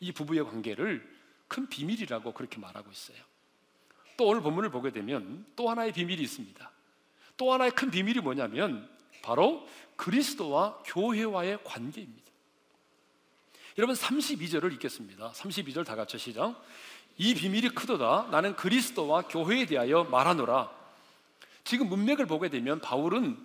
이 0.00 0.12
부부의 0.12 0.44
관계를 0.44 1.11
큰 1.52 1.68
비밀이라고 1.68 2.32
그렇게 2.32 2.58
말하고 2.58 2.90
있어요. 2.90 3.18
또 4.16 4.28
오늘 4.28 4.40
본문을 4.40 4.70
보게 4.70 4.90
되면 4.90 5.44
또 5.54 5.68
하나의 5.68 5.92
비밀이 5.92 6.22
있습니다. 6.22 6.70
또 7.36 7.52
하나의 7.52 7.72
큰 7.72 7.90
비밀이 7.90 8.20
뭐냐면 8.20 8.88
바로 9.22 9.68
그리스도와 9.96 10.78
교회와의 10.86 11.62
관계입니다. 11.62 12.22
여러분 13.76 13.94
32절을 13.94 14.72
읽겠습니다. 14.74 15.32
32절 15.32 15.84
다 15.84 15.94
같이 15.94 16.16
시작. 16.16 16.58
이 17.18 17.34
비밀이 17.34 17.68
크도다. 17.70 18.28
나는 18.30 18.56
그리스도와 18.56 19.22
교회에 19.22 19.66
대하여 19.66 20.04
말하노라. 20.04 20.70
지금 21.64 21.90
문맥을 21.90 22.24
보게 22.24 22.48
되면 22.48 22.80
바울은 22.80 23.36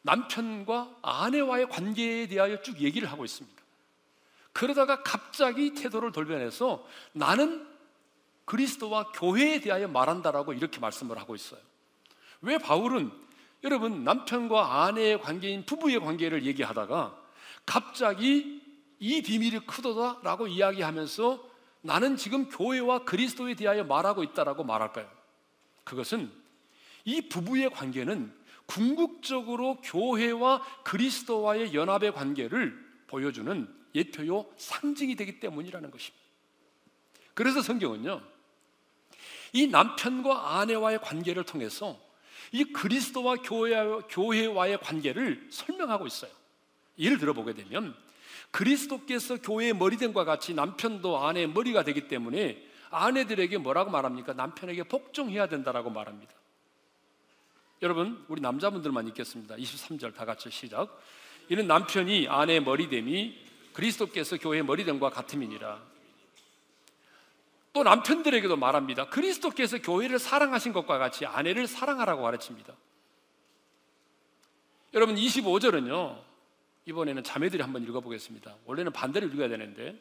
남편과 0.00 0.96
아내와의 1.02 1.68
관계에 1.68 2.26
대하여 2.26 2.62
쭉 2.62 2.80
얘기를 2.80 3.10
하고 3.12 3.22
있습니다. 3.22 3.63
그러다가 4.54 5.02
갑자기 5.02 5.74
태도를 5.74 6.12
돌변해서 6.12 6.86
나는 7.12 7.66
그리스도와 8.44 9.10
교회에 9.12 9.60
대하여 9.60 9.88
말한다라고 9.88 10.52
이렇게 10.52 10.80
말씀을 10.80 11.18
하고 11.18 11.34
있어요. 11.34 11.60
왜 12.40 12.56
바울은 12.58 13.10
여러분 13.64 14.04
남편과 14.04 14.84
아내의 14.84 15.20
관계인 15.20 15.66
부부의 15.66 16.00
관계를 16.00 16.44
얘기하다가 16.46 17.18
갑자기 17.66 18.62
이 19.00 19.22
비밀이 19.22 19.66
크도다라고 19.66 20.46
이야기하면서 20.46 21.50
나는 21.80 22.16
지금 22.16 22.48
교회와 22.48 23.04
그리스도에 23.04 23.54
대하여 23.54 23.84
말하고 23.84 24.22
있다라고 24.22 24.62
말할까요? 24.64 25.10
그것은 25.82 26.30
이 27.04 27.28
부부의 27.28 27.70
관계는 27.70 28.32
궁극적으로 28.66 29.78
교회와 29.82 30.62
그리스도와의 30.84 31.74
연합의 31.74 32.12
관계를 32.12 32.78
보여주는 33.08 33.83
예표요 33.94 34.46
상징이 34.56 35.16
되기 35.16 35.40
때문이라는 35.40 35.90
것입니다. 35.90 36.24
그래서 37.34 37.62
성경은요, 37.62 38.20
이 39.52 39.66
남편과 39.66 40.58
아내와의 40.58 41.00
관계를 41.00 41.44
통해서 41.44 41.98
이 42.52 42.64
그리스도와 42.64 43.36
교회와 43.36 44.66
의 44.68 44.78
관계를 44.78 45.48
설명하고 45.50 46.06
있어요. 46.06 46.30
예를 46.98 47.18
들어보게 47.18 47.54
되면 47.54 47.94
그리스도께서 48.50 49.38
교회의 49.38 49.74
머리됨과 49.74 50.24
같이 50.24 50.54
남편도 50.54 51.18
아내의 51.18 51.48
머리가 51.48 51.82
되기 51.82 52.06
때문에 52.06 52.64
아내들에게 52.90 53.58
뭐라고 53.58 53.90
말합니까? 53.90 54.32
남편에게 54.34 54.84
복종해야 54.84 55.48
된다라고 55.48 55.90
말합니다. 55.90 56.32
여러분, 57.82 58.24
우리 58.28 58.40
남자분들만 58.40 59.08
읽겠습니다. 59.08 59.56
23절 59.56 60.14
다 60.14 60.24
같이 60.24 60.50
시작. 60.50 61.00
이는 61.48 61.66
남편이 61.66 62.28
아내의 62.28 62.62
머리됨이 62.62 63.43
그리스도께서 63.74 64.38
교회의 64.38 64.64
머리됨과 64.64 65.10
같음이니라. 65.10 65.82
또 67.74 67.82
남편들에게도 67.82 68.56
말합니다. 68.56 69.08
그리스도께서 69.10 69.78
교회를 69.78 70.18
사랑하신 70.18 70.72
것과 70.72 70.96
같이 70.98 71.26
아내를 71.26 71.66
사랑하라고 71.66 72.22
가르칩니다. 72.22 72.72
여러분 74.94 75.16
25절은요. 75.16 76.22
이번에는 76.86 77.24
자매들이 77.24 77.62
한번 77.62 77.82
읽어보겠습니다. 77.82 78.54
원래는 78.64 78.92
반대로 78.92 79.26
읽어야 79.26 79.48
되는데 79.48 80.00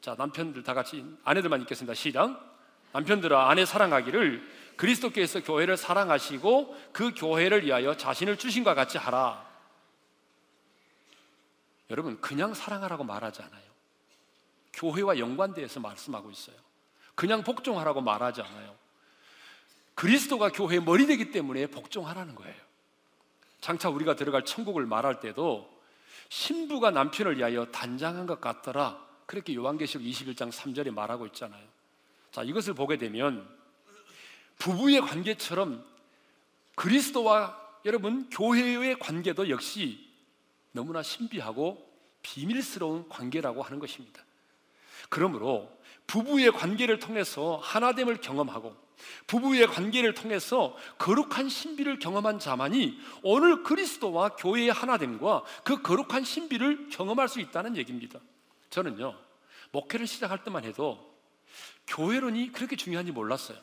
자 0.00 0.16
남편들 0.18 0.64
다 0.64 0.74
같이 0.74 1.04
아내들만 1.22 1.62
읽겠습니다. 1.62 1.94
시작. 1.94 2.58
남편들아 2.92 3.48
아내 3.48 3.64
사랑하기를 3.64 4.74
그리스도께서 4.76 5.42
교회를 5.42 5.76
사랑하시고 5.76 6.76
그 6.92 7.12
교회를 7.14 7.64
위하여 7.64 7.96
자신을 7.96 8.38
주신 8.38 8.64
것 8.64 8.74
같이 8.74 8.98
하라. 8.98 9.47
여러분 11.90 12.20
그냥 12.20 12.54
사랑하라고 12.54 13.04
말하지 13.04 13.42
않아요. 13.42 13.68
교회와 14.72 15.18
연관되어서 15.18 15.80
말씀하고 15.80 16.30
있어요. 16.30 16.56
그냥 17.14 17.42
복종하라고 17.42 18.00
말하지 18.00 18.42
않아요. 18.42 18.76
그리스도가 19.94 20.50
교회의 20.50 20.80
머리 20.82 21.06
되기 21.06 21.30
때문에 21.32 21.66
복종하라는 21.66 22.34
거예요. 22.36 22.54
장차 23.60 23.88
우리가 23.88 24.14
들어갈 24.14 24.44
천국을 24.44 24.86
말할 24.86 25.18
때도 25.18 25.68
신부가 26.28 26.90
남편을 26.90 27.38
위하여 27.38 27.66
단장한 27.66 28.26
것 28.26 28.40
같더라. 28.40 29.04
그렇게 29.26 29.54
요한계시록 29.54 30.06
21장 30.06 30.52
3절에 30.52 30.92
말하고 30.92 31.26
있잖아요. 31.26 31.66
자, 32.30 32.42
이것을 32.42 32.74
보게 32.74 32.96
되면 32.98 33.48
부부의 34.58 35.00
관계처럼 35.00 35.84
그리스도와 36.76 37.60
여러분 37.84 38.28
교회의 38.30 38.98
관계도 38.98 39.50
역시 39.50 40.07
너무나 40.78 41.02
신비하고 41.02 41.84
비밀스러운 42.22 43.08
관계라고 43.08 43.62
하는 43.62 43.80
것입니다. 43.80 44.22
그러므로 45.08 45.76
부부의 46.06 46.52
관계를 46.52 47.00
통해서 47.00 47.58
하나됨을 47.62 48.20
경험하고 48.20 48.76
부부의 49.26 49.66
관계를 49.66 50.14
통해서 50.14 50.76
거룩한 50.98 51.48
신비를 51.48 51.98
경험한 51.98 52.38
자만이 52.38 52.96
오늘 53.22 53.64
그리스도와 53.64 54.30
교회의 54.36 54.70
하나됨과 54.70 55.42
그 55.64 55.82
거룩한 55.82 56.22
신비를 56.22 56.90
경험할 56.90 57.28
수 57.28 57.40
있다는 57.40 57.76
얘기입니다. 57.76 58.20
저는요, 58.70 59.18
목회를 59.72 60.06
시작할 60.06 60.44
때만 60.44 60.64
해도 60.64 61.12
교회론이 61.88 62.52
그렇게 62.52 62.76
중요한지 62.76 63.10
몰랐어요. 63.10 63.58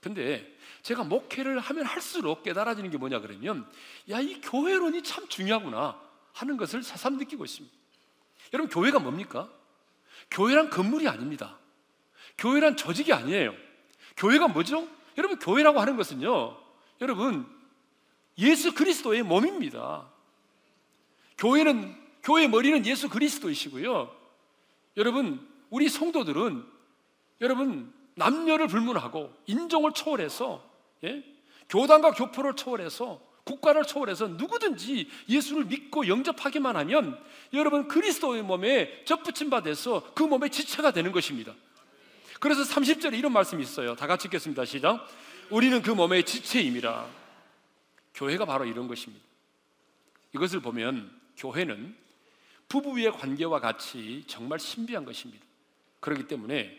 근데 0.00 0.56
제가 0.82 1.04
목회를 1.04 1.58
하면 1.58 1.84
할수록 1.84 2.42
깨달아지는 2.42 2.90
게 2.90 2.96
뭐냐 2.96 3.20
그러면 3.20 3.68
야, 4.10 4.20
이 4.20 4.40
교회론이 4.40 5.02
참 5.02 5.28
중요하구나 5.28 6.05
하는 6.36 6.58
것을 6.58 6.82
새삼 6.82 7.16
느끼고 7.16 7.44
있습니다. 7.44 7.74
여러분, 8.52 8.70
교회가 8.70 8.98
뭡니까? 8.98 9.50
교회란 10.30 10.68
건물이 10.68 11.08
아닙니다. 11.08 11.58
교회란 12.36 12.76
조직이 12.76 13.12
아니에요. 13.12 13.54
교회가 14.18 14.48
뭐죠? 14.48 14.86
여러분, 15.16 15.38
교회라고 15.38 15.80
하는 15.80 15.96
것은요, 15.96 16.56
여러분, 17.00 17.46
예수 18.38 18.74
그리스도의 18.74 19.22
몸입니다. 19.22 20.06
교회는, 21.38 21.96
교회 22.22 22.46
머리는 22.46 22.84
예수 22.84 23.08
그리스도이시고요. 23.08 24.14
여러분, 24.98 25.48
우리 25.70 25.88
성도들은 25.88 26.66
여러분, 27.40 27.92
남녀를 28.14 28.66
불문하고 28.66 29.32
인종을 29.46 29.92
초월해서 29.92 30.62
예? 31.04 31.22
교단과 31.68 32.12
교포를 32.12 32.56
초월해서 32.56 33.20
국가를 33.46 33.84
초월해서 33.84 34.26
누구든지 34.28 35.08
예수를 35.28 35.64
믿고 35.66 36.08
영접하기만 36.08 36.76
하면 36.76 37.18
여러분 37.52 37.86
그리스도의 37.86 38.42
몸에 38.42 39.04
접붙임 39.04 39.50
바 39.50 39.62
돼서 39.62 40.02
그 40.14 40.24
몸의 40.24 40.50
지체가 40.50 40.90
되는 40.90 41.12
것입니다. 41.12 41.54
그래서 42.40 42.62
30절에 42.62 43.16
이런 43.16 43.32
말씀이 43.32 43.62
있어요. 43.62 43.94
다 43.94 44.06
같이 44.06 44.26
읽겠습니다. 44.26 44.64
시작. 44.64 45.08
우리는 45.48 45.80
그 45.80 45.90
몸의 45.90 46.24
지체임이라. 46.24 47.06
교회가 48.14 48.44
바로 48.46 48.64
이런 48.64 48.88
것입니다. 48.88 49.24
이것을 50.34 50.60
보면 50.60 51.10
교회는 51.36 51.94
부부의 52.68 53.12
관계와 53.12 53.60
같이 53.60 54.24
정말 54.26 54.58
신비한 54.58 55.04
것입니다. 55.04 55.44
그렇기 56.00 56.26
때문에 56.26 56.76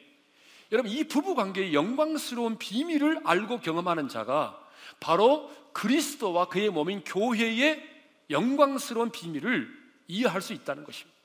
여러분 0.74 0.92
이 0.92 1.06
부부 1.06 1.34
관계의 1.34 1.74
영광스러운 1.74 2.58
비밀을 2.58 3.22
알고 3.24 3.62
경험하는 3.62 4.10
자가 4.10 4.67
바로 5.00 5.51
그리스도와 5.74 6.48
그의 6.48 6.70
몸인 6.70 7.03
교회의 7.03 7.84
영광스러운 8.29 9.12
비밀을 9.12 9.72
이해할 10.08 10.41
수 10.41 10.53
있다는 10.53 10.84
것입니다. 10.84 11.17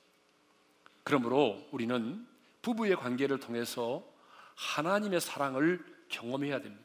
그러므로 1.03 1.61
우리는 1.71 2.25
부부의 2.61 2.95
관계를 2.95 3.39
통해서 3.39 4.03
하나님의 4.55 5.19
사랑을 5.21 5.83
경험해야 6.09 6.61
됩니다. 6.61 6.83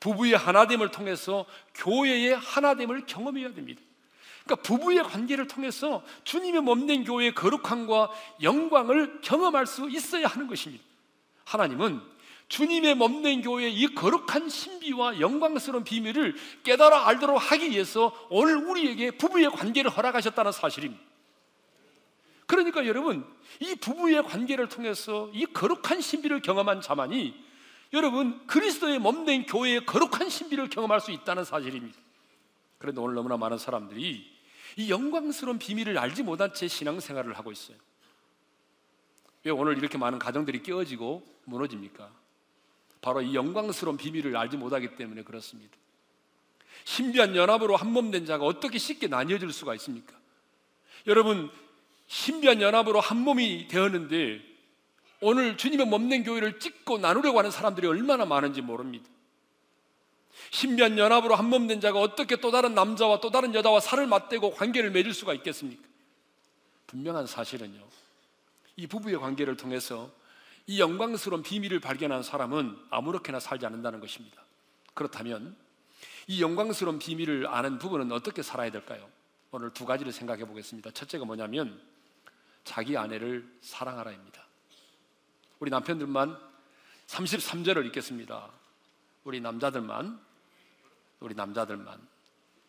부부의 0.00 0.32
하나됨을 0.32 0.90
통해서 0.90 1.46
교회의 1.74 2.36
하나됨을 2.36 3.06
경험해야 3.06 3.54
됩니다. 3.54 3.80
그러니까 4.44 4.62
부부의 4.62 5.02
관계를 5.02 5.46
통해서 5.48 6.04
주님의 6.24 6.62
몸된 6.62 7.04
교회의 7.04 7.34
거룩함과 7.34 8.10
영광을 8.42 9.20
경험할 9.20 9.66
수 9.66 9.88
있어야 9.90 10.26
하는 10.26 10.46
것입니다. 10.46 10.84
하나님은 11.44 12.00
주님의 12.48 12.94
몸된 12.94 13.42
교회의 13.42 13.74
이 13.74 13.94
거룩한 13.94 14.48
신비와 14.48 15.20
영광스러운 15.20 15.84
비밀을 15.84 16.36
깨달아 16.62 17.08
알도록 17.08 17.38
하기 17.38 17.70
위해서 17.70 18.12
오늘 18.30 18.56
우리에게 18.56 19.12
부부의 19.12 19.50
관계를 19.50 19.90
허락하셨다는 19.90 20.52
사실입니다. 20.52 21.02
그러니까 22.46 22.86
여러분, 22.86 23.26
이 23.58 23.74
부부의 23.74 24.22
관계를 24.22 24.68
통해서 24.68 25.28
이 25.32 25.46
거룩한 25.46 26.00
신비를 26.00 26.42
경험한 26.42 26.80
자만이 26.80 27.46
여러분 27.92 28.46
그리스도의 28.46 28.98
몸된 28.98 29.46
교회의 29.46 29.86
거룩한 29.86 30.28
신비를 30.28 30.68
경험할 30.70 31.00
수 31.00 31.10
있다는 31.10 31.44
사실입니다. 31.44 31.98
그런데 32.78 33.00
오늘 33.00 33.14
너무나 33.14 33.36
많은 33.36 33.58
사람들이 33.58 34.36
이 34.76 34.90
영광스러운 34.90 35.58
비밀을 35.58 35.98
알지 35.98 36.22
못한 36.22 36.52
채 36.52 36.68
신앙생활을 36.68 37.32
하고 37.34 37.50
있어요. 37.50 37.76
왜 39.44 39.50
오늘 39.50 39.78
이렇게 39.78 39.96
많은 39.96 40.18
가정들이 40.18 40.62
깨어지고 40.62 41.24
무너집니까? 41.44 42.25
바로 43.06 43.22
이 43.22 43.36
영광스러운 43.36 43.96
비밀을 43.96 44.36
알지 44.36 44.56
못하기 44.56 44.96
때문에 44.96 45.22
그렇습니다. 45.22 45.76
신비한 46.84 47.36
연합으로 47.36 47.76
한 47.76 47.90
몸 47.92 48.10
된 48.10 48.26
자가 48.26 48.44
어떻게 48.44 48.78
쉽게 48.78 49.06
나뉘어질 49.06 49.52
수가 49.52 49.76
있습니까? 49.76 50.12
여러분, 51.06 51.48
신비한 52.08 52.60
연합으로 52.60 52.98
한 52.98 53.18
몸이 53.18 53.68
되었는데 53.68 54.40
오늘 55.20 55.56
주님의 55.56 55.86
몸된 55.86 56.24
교회를 56.24 56.58
찍고 56.58 56.98
나누려고 56.98 57.38
하는 57.38 57.52
사람들이 57.52 57.86
얼마나 57.86 58.24
많은지 58.24 58.60
모릅니다. 58.60 59.08
신비한 60.50 60.98
연합으로 60.98 61.36
한 61.36 61.46
몸 61.48 61.68
된 61.68 61.80
자가 61.80 62.00
어떻게 62.00 62.34
또 62.34 62.50
다른 62.50 62.74
남자와 62.74 63.20
또 63.20 63.30
다른 63.30 63.54
여자와 63.54 63.78
살을 63.78 64.08
맞대고 64.08 64.50
관계를 64.54 64.90
맺을 64.90 65.14
수가 65.14 65.32
있겠습니까? 65.34 65.80
분명한 66.88 67.28
사실은요. 67.28 67.86
이 68.74 68.88
부부의 68.88 69.18
관계를 69.20 69.56
통해서 69.56 70.10
이 70.66 70.80
영광스러운 70.80 71.42
비밀을 71.42 71.80
발견한 71.80 72.22
사람은 72.22 72.76
아무렇게나 72.90 73.38
살지 73.38 73.66
않는다는 73.66 74.00
것입니다. 74.00 74.42
그렇다면 74.94 75.56
이 76.26 76.42
영광스러운 76.42 76.98
비밀을 76.98 77.46
아는 77.46 77.78
부부는 77.78 78.10
어떻게 78.10 78.42
살아야 78.42 78.70
될까요? 78.70 79.08
오늘 79.52 79.72
두 79.72 79.86
가지를 79.86 80.12
생각해 80.12 80.44
보겠습니다. 80.44 80.90
첫째가 80.90 81.24
뭐냐면 81.24 81.80
자기 82.64 82.96
아내를 82.96 83.48
사랑하라입니다. 83.60 84.44
우리 85.60 85.70
남편들만 85.70 86.36
33절을 87.06 87.86
읽겠습니다. 87.86 88.50
우리 89.22 89.40
남자들만 89.40 90.20
우리 91.20 91.34
남자들만 91.34 92.00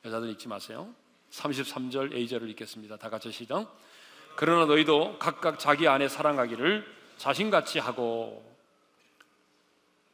여자들 0.05 0.29
읽지 0.31 0.47
마세요. 0.47 0.93
33절 1.31 2.13
A절을 2.13 2.49
읽겠습니다. 2.51 2.97
다 2.97 3.09
같이 3.09 3.31
시작. 3.31 3.75
그러나 4.35 4.65
너희도 4.65 5.17
각각 5.17 5.59
자기 5.59 5.87
아내 5.87 6.07
사랑하기를 6.07 6.96
자신같이 7.17 7.79
하고 7.79 8.43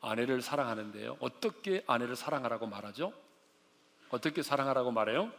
아내를 0.02 0.42
사랑하는데요. 0.42 1.18
어떻게 1.20 1.84
아내를 1.88 2.16
사랑하라고 2.16 2.68
말하죠? 2.68 3.14
어떻게 4.10 4.44
사랑하라고 4.44 4.92
말해요? 4.92 5.32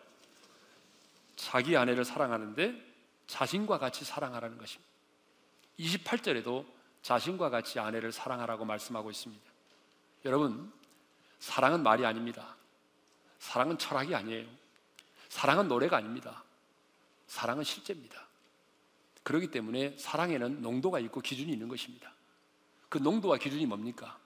자기 1.37 1.77
아내를 1.77 2.05
사랑하는데 2.05 2.95
자신과 3.27 3.79
같이 3.79 4.05
사랑하라는 4.05 4.59
것입니다. 4.59 4.91
28절에도 5.79 6.65
자신과 7.03 7.51
같이 7.51 7.79
아내를 7.79 8.13
사랑하라고 8.13 8.65
말씀하고 8.65 9.11
있습니다. 9.11 9.45
여러분, 10.25 10.73
사랑은 11.41 11.83
말이 11.83 12.07
아닙니다. 12.07 12.57
사랑은 13.39 13.77
철학이 13.77 14.15
아니에요. 14.15 14.47
사랑은 15.29 15.69
노래가 15.69 15.99
아닙니다. 15.99 16.43
사랑은 17.27 17.65
실제입니다. 17.65 18.24
그렇기 19.25 19.51
때문에 19.51 19.97
사랑에는 19.99 20.63
농도가 20.63 21.01
있고 21.01 21.21
기준이 21.21 21.53
있는 21.53 21.67
것입니다. 21.67 22.13
그 22.89 22.99
농도와 22.99 23.39
기준이 23.39 23.67
뭡니까? 23.67 24.19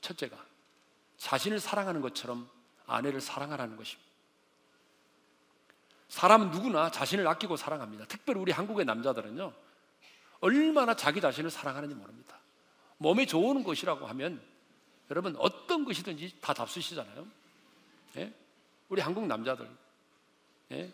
첫째가 0.00 0.36
자신을 1.18 1.60
사랑하는 1.60 2.00
것처럼 2.00 2.48
아내를 2.86 3.20
사랑하라는 3.20 3.76
것입니다. 3.76 4.08
사람은 6.08 6.50
누구나 6.50 6.90
자신을 6.90 7.28
아끼고 7.28 7.56
사랑합니다. 7.56 8.06
특별히 8.06 8.40
우리 8.40 8.50
한국의 8.50 8.86
남자들은요, 8.86 9.52
얼마나 10.40 10.96
자기 10.96 11.20
자신을 11.20 11.50
사랑하는지 11.50 11.94
모릅니다. 11.94 12.38
몸에 12.96 13.26
좋은 13.26 13.62
것이라고 13.62 14.06
하면 14.06 14.42
여러분 15.10 15.36
어떤 15.38 15.84
것이든지 15.84 16.38
다 16.40 16.54
잡수시잖아요. 16.54 17.26
예? 18.16 18.32
우리 18.88 19.00
한국 19.00 19.26
남자들 19.26 19.68
예? 20.72 20.92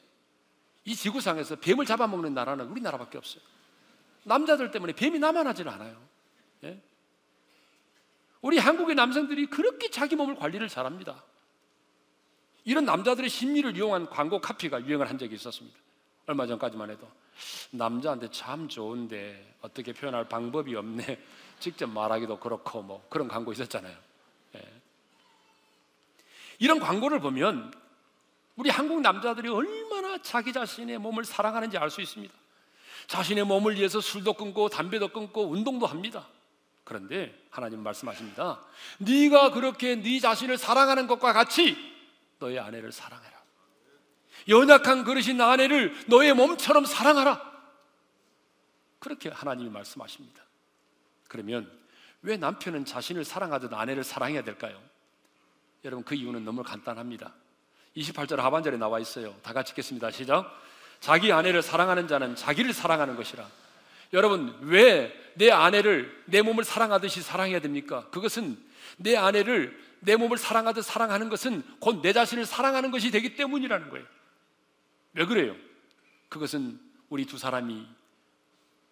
이 0.84 0.94
지구상에서 0.94 1.56
뱀을 1.56 1.86
잡아먹는 1.86 2.34
나라는 2.34 2.66
우리나라밖에 2.66 3.18
없어요. 3.18 3.42
남자들 4.24 4.70
때문에 4.70 4.92
뱀이 4.92 5.18
남아나질 5.18 5.68
않아요. 5.68 6.00
예? 6.64 6.80
우리 8.42 8.58
한국의 8.58 8.94
남성들이 8.94 9.46
그렇게 9.46 9.90
자기 9.90 10.16
몸을 10.16 10.36
관리를 10.36 10.68
잘합니다. 10.68 11.22
이런 12.64 12.84
남자들의 12.84 13.28
심리를 13.28 13.76
이용한 13.76 14.10
광고 14.10 14.40
카피가 14.40 14.84
유행을 14.84 15.08
한 15.08 15.18
적이 15.18 15.34
있었습니다. 15.36 15.78
얼마 16.26 16.46
전까지만 16.46 16.90
해도 16.90 17.10
남자한테 17.70 18.30
참 18.30 18.68
좋은데 18.68 19.56
어떻게 19.60 19.92
표현할 19.92 20.28
방법이 20.28 20.74
없네. 20.74 21.20
직접 21.60 21.88
말하기도 21.88 22.38
그렇고 22.38 22.82
뭐 22.82 23.06
그런 23.08 23.28
광고 23.28 23.52
있었잖아요. 23.52 23.96
예. 24.56 24.80
이런 26.58 26.80
광고를 26.80 27.20
보면 27.20 27.72
우리 28.56 28.70
한국 28.70 29.00
남자들이 29.00 29.48
얼마나 29.48 30.18
자기 30.18 30.52
자신의 30.52 30.98
몸을 30.98 31.24
사랑하는지 31.24 31.76
알 31.76 31.90
수 31.90 32.00
있습니다. 32.00 32.32
자신의 33.06 33.44
몸을 33.44 33.76
위해서 33.76 34.00
술도 34.00 34.34
끊고 34.34 34.68
담배도 34.68 35.08
끊고 35.08 35.50
운동도 35.50 35.86
합니다. 35.86 36.26
그런데 36.84 37.34
하나님 37.50 37.82
말씀하십니다. 37.82 38.64
네가 38.98 39.50
그렇게 39.50 39.96
네 39.96 40.20
자신을 40.20 40.58
사랑하는 40.58 41.06
것과 41.06 41.32
같이 41.32 41.76
너의 42.38 42.58
아내를 42.60 42.92
사랑해라. 42.92 43.34
연약한 44.48 45.04
그릇인 45.04 45.40
아내를 45.40 45.94
너의 46.08 46.34
몸처럼 46.34 46.84
사랑하라. 46.84 47.52
그렇게 48.98 49.30
하나님이 49.30 49.70
말씀하십니다. 49.70 50.42
그러면 51.28 51.70
왜 52.22 52.36
남편은 52.36 52.84
자신을 52.84 53.24
사랑하듯 53.24 53.72
아내를 53.72 54.04
사랑해야 54.04 54.42
될까요? 54.42 54.80
여러분 55.84 56.04
그 56.04 56.14
이유는 56.14 56.44
너무 56.44 56.62
간단합니다. 56.62 57.34
28절 57.96 58.36
하반절에 58.36 58.76
나와 58.76 58.98
있어요. 59.00 59.34
다 59.42 59.52
같이 59.52 59.70
읽겠습니다. 59.72 60.10
시작. 60.10 60.50
자기 61.00 61.32
아내를 61.32 61.62
사랑하는 61.62 62.08
자는 62.08 62.34
자기를 62.36 62.72
사랑하는 62.72 63.16
것이라. 63.16 63.46
여러분, 64.12 64.56
왜 64.62 65.24
내 65.34 65.50
아내를 65.50 66.22
내 66.26 66.42
몸을 66.42 66.64
사랑하듯이 66.64 67.22
사랑해야 67.22 67.60
됩니까? 67.60 68.08
그것은 68.10 68.56
내 68.96 69.16
아내를 69.16 69.78
내 70.00 70.16
몸을 70.16 70.38
사랑하듯 70.38 70.84
사랑하는 70.84 71.28
것은 71.28 71.62
곧 71.80 72.02
내 72.02 72.12
자신을 72.12 72.46
사랑하는 72.46 72.90
것이 72.90 73.10
되기 73.10 73.34
때문이라는 73.34 73.90
거예요. 73.90 74.06
왜 75.14 75.26
그래요? 75.26 75.56
그것은 76.28 76.80
우리 77.08 77.26
두 77.26 77.38
사람이 77.38 77.86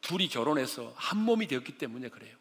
둘이 0.00 0.28
결혼해서 0.28 0.92
한 0.96 1.18
몸이 1.18 1.46
되었기 1.46 1.78
때문에 1.78 2.08
그래요. 2.08 2.34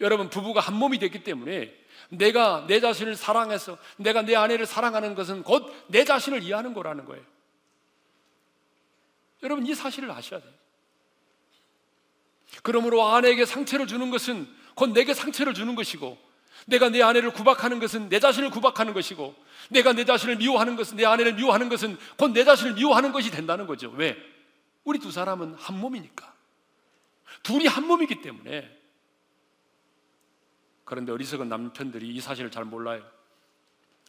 여러분, 0.00 0.30
부부가 0.30 0.60
한 0.60 0.74
몸이 0.74 0.98
됐기 0.98 1.24
때문에 1.24 1.74
내가 2.10 2.64
내 2.66 2.80
자신을 2.80 3.16
사랑해서 3.16 3.78
내가 3.96 4.22
내 4.22 4.34
아내를 4.36 4.66
사랑하는 4.66 5.14
것은 5.14 5.42
곧 5.42 5.64
내 5.88 6.04
자신을 6.04 6.42
이해하는 6.42 6.74
거라는 6.74 7.04
거예요. 7.04 7.22
여러분, 9.42 9.66
이 9.66 9.74
사실을 9.74 10.10
아셔야 10.10 10.40
돼요. 10.40 10.52
그러므로 12.62 13.06
아내에게 13.06 13.44
상처를 13.44 13.86
주는 13.86 14.10
것은 14.10 14.48
곧 14.74 14.90
내게 14.90 15.14
상처를 15.14 15.54
주는 15.54 15.74
것이고 15.74 16.18
내가 16.66 16.88
내 16.88 17.02
아내를 17.02 17.32
구박하는 17.32 17.78
것은 17.78 18.08
내 18.08 18.20
자신을 18.20 18.50
구박하는 18.50 18.92
것이고 18.94 19.34
내가 19.70 19.92
내 19.92 20.04
자신을 20.04 20.36
미워하는 20.36 20.76
것은 20.76 20.96
내 20.96 21.04
아내를 21.04 21.34
미워하는 21.34 21.68
것은 21.68 21.98
곧 22.16 22.32
내 22.32 22.44
자신을 22.44 22.74
미워하는 22.74 23.12
것이 23.12 23.30
된다는 23.30 23.66
거죠. 23.66 23.90
왜? 23.96 24.16
우리 24.84 24.98
두 24.98 25.10
사람은 25.10 25.54
한 25.54 25.78
몸이니까. 25.78 26.32
둘이 27.42 27.66
한 27.66 27.86
몸이기 27.86 28.22
때문에. 28.22 28.77
그런데 30.88 31.12
어리석은 31.12 31.50
남편들이 31.50 32.08
이 32.08 32.18
사실을 32.18 32.50
잘 32.50 32.64
몰라요. 32.64 33.04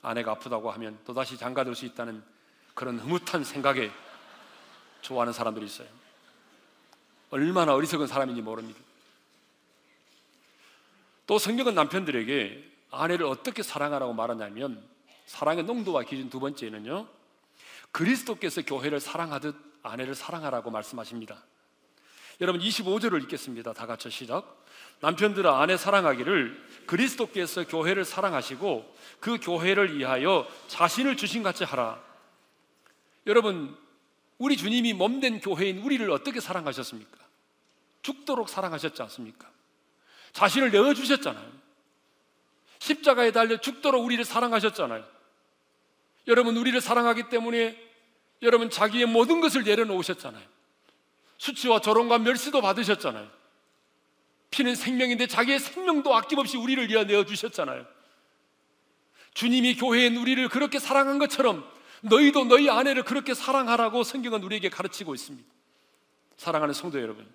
아내가 0.01 0.31
아프다고 0.31 0.71
하면 0.71 0.97
또다시 1.03 1.37
장가들 1.37 1.75
수 1.75 1.85
있다는 1.85 2.23
그런 2.73 2.97
흐뭇한 2.97 3.43
생각에 3.43 3.91
좋아하는 5.01 5.33
사람들이 5.33 5.65
있어요. 5.65 5.89
얼마나 7.31 7.73
어리석은 7.75 8.07
사람인지 8.07 8.41
모릅니다. 8.41 8.79
또 11.27 11.37
성경은 11.37 11.75
남편들에게 11.75 12.71
아내를 12.91 13.25
어떻게 13.25 13.61
사랑하라고 13.61 14.13
말하냐면 14.13 14.81
사랑의 15.25 15.65
농도와 15.65 16.03
기준 16.03 16.29
두 16.29 16.39
번째는요. 16.39 17.09
그리스도께서 17.91 18.61
교회를 18.61 19.01
사랑하듯 19.01 19.53
아내를 19.83 20.15
사랑하라고 20.15 20.71
말씀하십니다. 20.71 21.43
여러분 22.39 22.61
25절을 22.61 23.21
읽겠습니다. 23.23 23.73
다 23.73 23.85
같이 23.85 24.09
시작. 24.09 24.58
남편들아 25.01 25.61
아내 25.61 25.77
사랑하기를 25.77 26.69
그리스도께서 26.85 27.65
교회를 27.67 28.03
사랑하시고 28.03 28.95
그 29.19 29.37
교회를 29.39 29.97
위하여 29.97 30.47
자신을 30.67 31.17
주신 31.17 31.43
같이 31.43 31.63
하라. 31.63 32.01
여러분 33.27 33.77
우리 34.37 34.57
주님이 34.57 34.93
몸된 34.93 35.39
교회인 35.39 35.79
우리를 35.79 36.09
어떻게 36.11 36.39
사랑하셨습니까? 36.39 37.17
죽도록 38.01 38.49
사랑하셨지 38.49 39.01
않습니까? 39.03 39.49
자신을 40.31 40.71
내어 40.71 40.93
주셨잖아요. 40.93 41.59
십자가에 42.79 43.31
달려 43.31 43.57
죽도록 43.57 44.03
우리를 44.03 44.23
사랑하셨잖아요. 44.23 45.05
여러분 46.27 46.55
우리를 46.57 46.79
사랑하기 46.79 47.29
때문에 47.29 47.77
여러분 48.41 48.69
자기의 48.69 49.05
모든 49.05 49.41
것을 49.41 49.63
내려놓으셨잖아요. 49.63 50.47
수치와 51.37 51.81
조롱과 51.81 52.19
멸시도 52.19 52.61
받으셨잖아요. 52.61 53.38
피는 54.51 54.75
생명인데 54.75 55.27
자기의 55.27 55.59
생명도 55.59 56.15
아낌없이 56.15 56.57
우리를 56.57 56.89
위하 56.89 57.03
내어 57.03 57.25
주셨잖아요. 57.25 57.85
주님이 59.33 59.75
교회인 59.75 60.17
우리를 60.17 60.49
그렇게 60.49 60.79
사랑한 60.79 61.19
것처럼 61.19 61.69
너희도 62.01 62.45
너희 62.45 62.69
아내를 62.69 63.03
그렇게 63.03 63.33
사랑하라고 63.33 64.03
성경은 64.03 64.43
우리에게 64.43 64.69
가르치고 64.69 65.13
있습니다. 65.13 65.47
사랑하는 66.37 66.73
성도 66.73 67.01
여러분, 67.01 67.27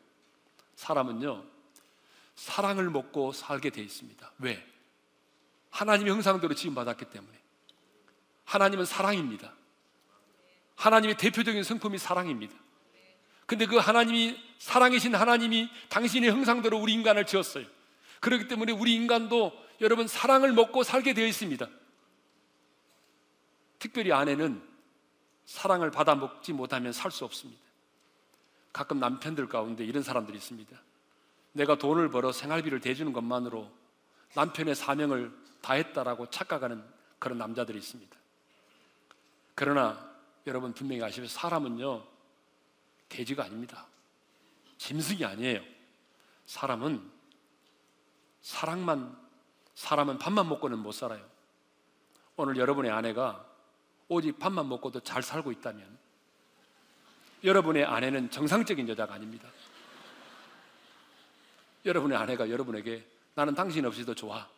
사람은요, 0.77 1.45
사랑을 2.35 2.91
먹고 2.91 3.33
살게 3.33 3.71
돼 3.71 3.83
있습니다. 3.83 4.33
왜? 4.39 4.67
하나님의 5.71 6.13
형상대로 6.13 6.55
지음 6.55 6.75
받았기 6.75 7.07
때문에. 7.07 7.39
하나님은 8.45 8.85
사랑입니다. 8.85 9.55
하나님의 10.77 11.17
대표적인 11.17 11.63
성품이 11.63 11.99
사랑입니다. 11.99 12.55
근데 13.47 13.67
그 13.67 13.77
하나님이 13.77 14.43
사랑이신 14.59 15.15
하나님이 15.15 15.69
당신의 15.89 16.31
형상대로 16.31 16.79
우리 16.79 16.93
인간을 16.95 17.27
지었어요. 17.27 17.67
그렇기 18.21 18.49
때문에 18.49 18.73
우리 18.73 18.95
인간도 18.95 19.53
여러분 19.81 20.07
사랑을 20.07 20.53
먹고 20.53 20.83
살게 20.83 21.13
되어 21.13 21.27
있습니다. 21.27 21.67
특별히 23.79 24.13
아내는 24.13 24.63
사랑을 25.45 25.91
받아 25.91 26.15
먹지 26.15 26.53
못하면 26.55 26.93
살 26.93 27.11
수 27.11 27.25
없습니다. 27.25 27.63
가끔 28.73 28.99
남편들 28.99 29.49
가운데 29.49 29.85
이런 29.85 30.03
사람들이 30.03 30.37
있습니다. 30.39 30.77
내가 31.53 31.77
돈을 31.77 32.11
벌어 32.11 32.33
생활비를 32.33 32.81
대주는 32.81 33.13
것만으로 33.13 33.71
남편의 34.35 34.75
사명을 34.75 35.33
다했다라고 35.61 36.31
착각하는 36.31 36.83
그런 37.19 37.39
남자들이 37.39 37.79
있습니다. 37.79 38.17
그러나 39.55 40.11
여러분 40.47 40.73
분명히 40.73 41.03
아시면 41.03 41.29
사람은요 41.29 42.14
돼지가 43.09 43.45
아닙니다. 43.45 43.87
짐승이 44.79 45.25
아니에요. 45.25 45.63
사람은 46.47 47.11
사랑만 48.43 49.25
사람은 49.75 50.19
밥만 50.19 50.49
먹고는 50.49 50.79
못 50.79 50.93
살아요. 50.93 51.25
오늘 52.37 52.57
여러분의 52.57 52.91
아내가 52.91 53.45
오직 54.09 54.39
밥만 54.39 54.69
먹고도 54.69 55.01
잘 55.01 55.23
살고 55.23 55.53
있다면 55.53 55.99
여러분의 57.43 57.85
아내는 57.85 58.31
정상적인 58.31 58.89
여자가 58.89 59.15
아닙니다. 59.15 59.49
여러분의 61.85 62.17
아내가 62.17 62.49
여러분에게 62.49 63.07
나는 63.35 63.55
당신 63.55 63.85
없이도 63.85 64.15
좋아. 64.15 64.49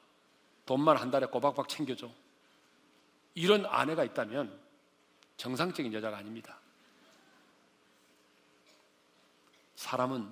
돈만 0.66 0.96
한 0.96 1.10
달에 1.10 1.26
꼬박박 1.26 1.68
챙겨줘. 1.68 2.10
이런 3.34 3.66
아내가 3.66 4.04
있다면 4.04 4.58
정상적인 5.36 5.92
여자가 5.92 6.16
아닙니다. 6.16 6.58
사람은 9.76 10.28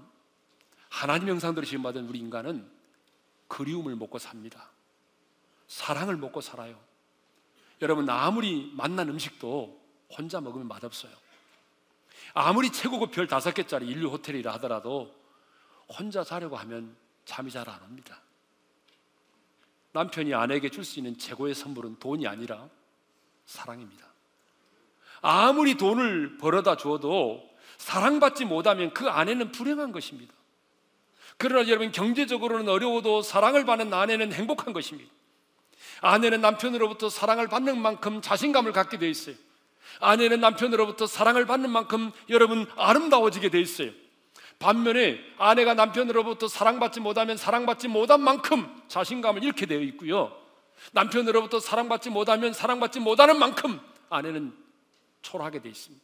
하나님 0.88 1.28
형상대로 1.28 1.66
지음받은 1.66 2.08
우리 2.08 2.18
인간은 2.18 2.68
그리움을 3.48 3.96
먹고 3.96 4.18
삽니다. 4.18 4.70
사랑을 5.68 6.16
먹고 6.16 6.40
살아요. 6.40 6.78
여러분 7.82 8.08
아무리 8.08 8.72
맛난 8.74 9.08
음식도 9.08 9.80
혼자 10.16 10.40
먹으면 10.40 10.66
맛없어요. 10.68 11.12
아무리 12.32 12.70
최고급 12.70 13.12
별 13.12 13.26
다섯 13.26 13.52
개짜리 13.52 13.86
인류 13.86 14.08
호텔이라 14.08 14.52
하더라도 14.54 15.14
혼자 15.88 16.24
자려고 16.24 16.56
하면 16.56 16.96
잠이 17.24 17.50
잘 17.50 17.68
안 17.68 17.82
옵니다. 17.82 18.20
남편이 19.92 20.34
아내에게 20.34 20.70
줄 20.70 20.84
수 20.84 20.98
있는 20.98 21.16
최고의 21.16 21.54
선물은 21.54 21.98
돈이 22.00 22.26
아니라 22.26 22.68
사랑입니다. 23.46 24.06
아무리 25.20 25.76
돈을 25.76 26.38
벌어다 26.38 26.76
주어도 26.76 27.48
사랑받지 27.78 28.44
못하면 28.44 28.92
그 28.92 29.08
아내는 29.08 29.52
불행한 29.52 29.92
것입니다. 29.92 30.34
그러나 31.36 31.68
여러분 31.68 31.92
경제적으로는 31.92 32.68
어려워도 32.68 33.22
사랑을 33.22 33.64
받는 33.64 33.92
아내는 33.92 34.32
행복한 34.32 34.72
것입니다. 34.72 35.10
아내는 36.00 36.40
남편으로부터 36.40 37.08
사랑을 37.08 37.48
받는 37.48 37.80
만큼 37.80 38.20
자신감을 38.20 38.72
갖게 38.72 38.98
돼 38.98 39.08
있어요. 39.08 39.34
아내는 40.00 40.40
남편으로부터 40.40 41.06
사랑을 41.06 41.46
받는 41.46 41.70
만큼 41.70 42.12
여러분 42.28 42.66
아름다워지게 42.76 43.50
돼 43.50 43.60
있어요. 43.60 43.90
반면에 44.58 45.18
아내가 45.38 45.74
남편으로부터 45.74 46.48
사랑받지 46.48 47.00
못하면 47.00 47.36
사랑받지 47.36 47.88
못한 47.88 48.20
만큼 48.20 48.82
자신감을 48.88 49.42
잃게 49.42 49.66
되어 49.66 49.80
있고요. 49.80 50.36
남편으로부터 50.92 51.60
사랑받지 51.60 52.10
못하면 52.10 52.52
사랑받지 52.52 53.00
못하는 53.00 53.38
만큼 53.38 53.80
아내는 54.10 54.54
초라하게 55.22 55.60
되어 55.60 55.70
있습니다. 55.70 56.03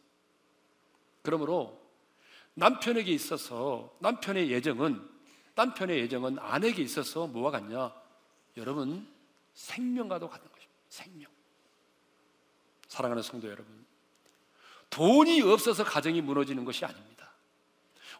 그러므로 1.22 1.80
남편에게 2.54 3.10
있어서 3.12 3.94
남편의 4.00 4.50
예정은 4.50 5.08
남편의 5.54 5.98
예정은 6.00 6.38
아내에게 6.38 6.82
있어서 6.82 7.26
뭐와 7.26 7.50
같냐? 7.50 7.92
여러분 8.56 9.06
생명과도 9.54 10.28
같은 10.28 10.50
것입니다. 10.50 10.70
생명. 10.88 11.30
사랑하는 12.88 13.22
성도 13.22 13.46
여러분, 13.46 13.86
돈이 14.90 15.42
없어서 15.42 15.84
가정이 15.84 16.20
무너지는 16.20 16.64
것이 16.64 16.84
아닙니다. 16.84 17.30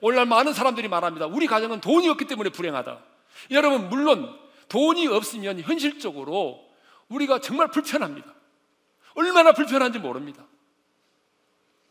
오늘날 0.01 0.27
많은 0.27 0.53
사람들이 0.53 0.89
말합니다. 0.89 1.27
우리 1.27 1.47
가정은 1.47 1.81
돈이 1.81 2.09
없기 2.09 2.27
때문에 2.27 2.51
불행하다. 2.51 3.03
여러분, 3.51 3.89
물론 3.89 4.39
돈이 4.69 5.09
없으면 5.09 5.61
현실적으로 5.61 6.65
우리가 7.09 7.41
정말 7.41 7.69
불편합니다. 7.69 8.33
얼마나 9.15 9.53
불편한지 9.53 9.99
모릅니다. 9.99 10.47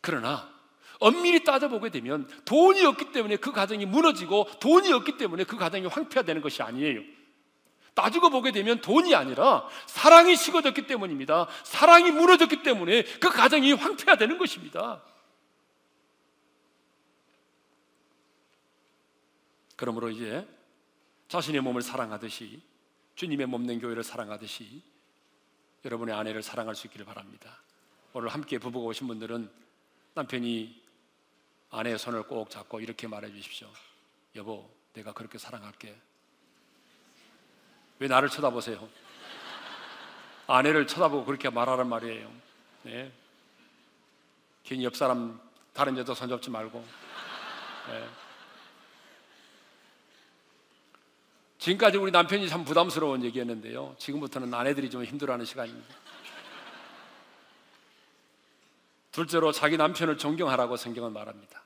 그러나 0.00 0.50
엄밀히 1.00 1.42
따져보게 1.44 1.90
되면 1.90 2.28
돈이 2.44 2.84
없기 2.84 3.10
때문에 3.12 3.36
그 3.36 3.52
가정이 3.52 3.86
무너지고 3.86 4.46
돈이 4.60 4.92
없기 4.92 5.16
때문에 5.16 5.44
그 5.44 5.56
가정이 5.56 5.86
황폐화되는 5.86 6.40
것이 6.42 6.62
아니에요. 6.62 7.00
따지고 7.94 8.30
보게 8.30 8.52
되면 8.52 8.80
돈이 8.80 9.14
아니라 9.14 9.66
사랑이 9.86 10.36
식어졌기 10.36 10.86
때문입니다. 10.86 11.48
사랑이 11.64 12.10
무너졌기 12.12 12.62
때문에 12.62 13.02
그 13.18 13.30
가정이 13.30 13.72
황폐화되는 13.72 14.38
것입니다. 14.38 15.02
그러므로 19.76 20.10
이제 20.10 20.46
자신의 21.28 21.62
몸을 21.62 21.80
사랑하듯이 21.80 22.60
주님의 23.14 23.46
몸된 23.46 23.80
교회를 23.80 24.02
사랑하듯이 24.02 24.82
여러분의 25.84 26.14
아내를 26.14 26.42
사랑할 26.42 26.74
수 26.74 26.86
있기를 26.86 27.06
바랍니다. 27.06 27.62
오늘 28.12 28.28
함께 28.28 28.58
부부가 28.58 28.86
오신 28.86 29.06
분들은 29.06 29.50
남편이 30.14 30.79
아내의 31.70 31.98
손을 31.98 32.24
꼭 32.24 32.50
잡고 32.50 32.80
이렇게 32.80 33.06
말해 33.06 33.30
주십시오. 33.30 33.68
여보, 34.36 34.68
내가 34.92 35.12
그렇게 35.12 35.38
사랑할게. 35.38 35.96
왜 37.98 38.08
나를 38.08 38.28
쳐다보세요? 38.28 38.88
아내를 40.46 40.86
쳐다보고 40.86 41.24
그렇게 41.24 41.48
말하란 41.48 41.88
말이에요. 41.88 42.32
네. 42.82 43.12
괜히 44.64 44.84
옆 44.84 44.96
사람 44.96 45.40
다른 45.72 45.96
여자 45.96 46.14
손잡지 46.14 46.50
말고. 46.50 46.84
네. 47.88 48.08
지금까지 51.58 51.98
우리 51.98 52.10
남편이 52.10 52.48
참 52.48 52.64
부담스러운 52.64 53.22
얘기였는데요. 53.24 53.94
지금부터는 53.98 54.52
아내들이 54.54 54.88
좀 54.90 55.04
힘들어하는 55.04 55.44
시간입니다. 55.44 55.94
둘째로 59.12 59.52
자기 59.52 59.76
남편을 59.76 60.18
존경하라고 60.18 60.76
성경은 60.76 61.12
말합니다. 61.12 61.62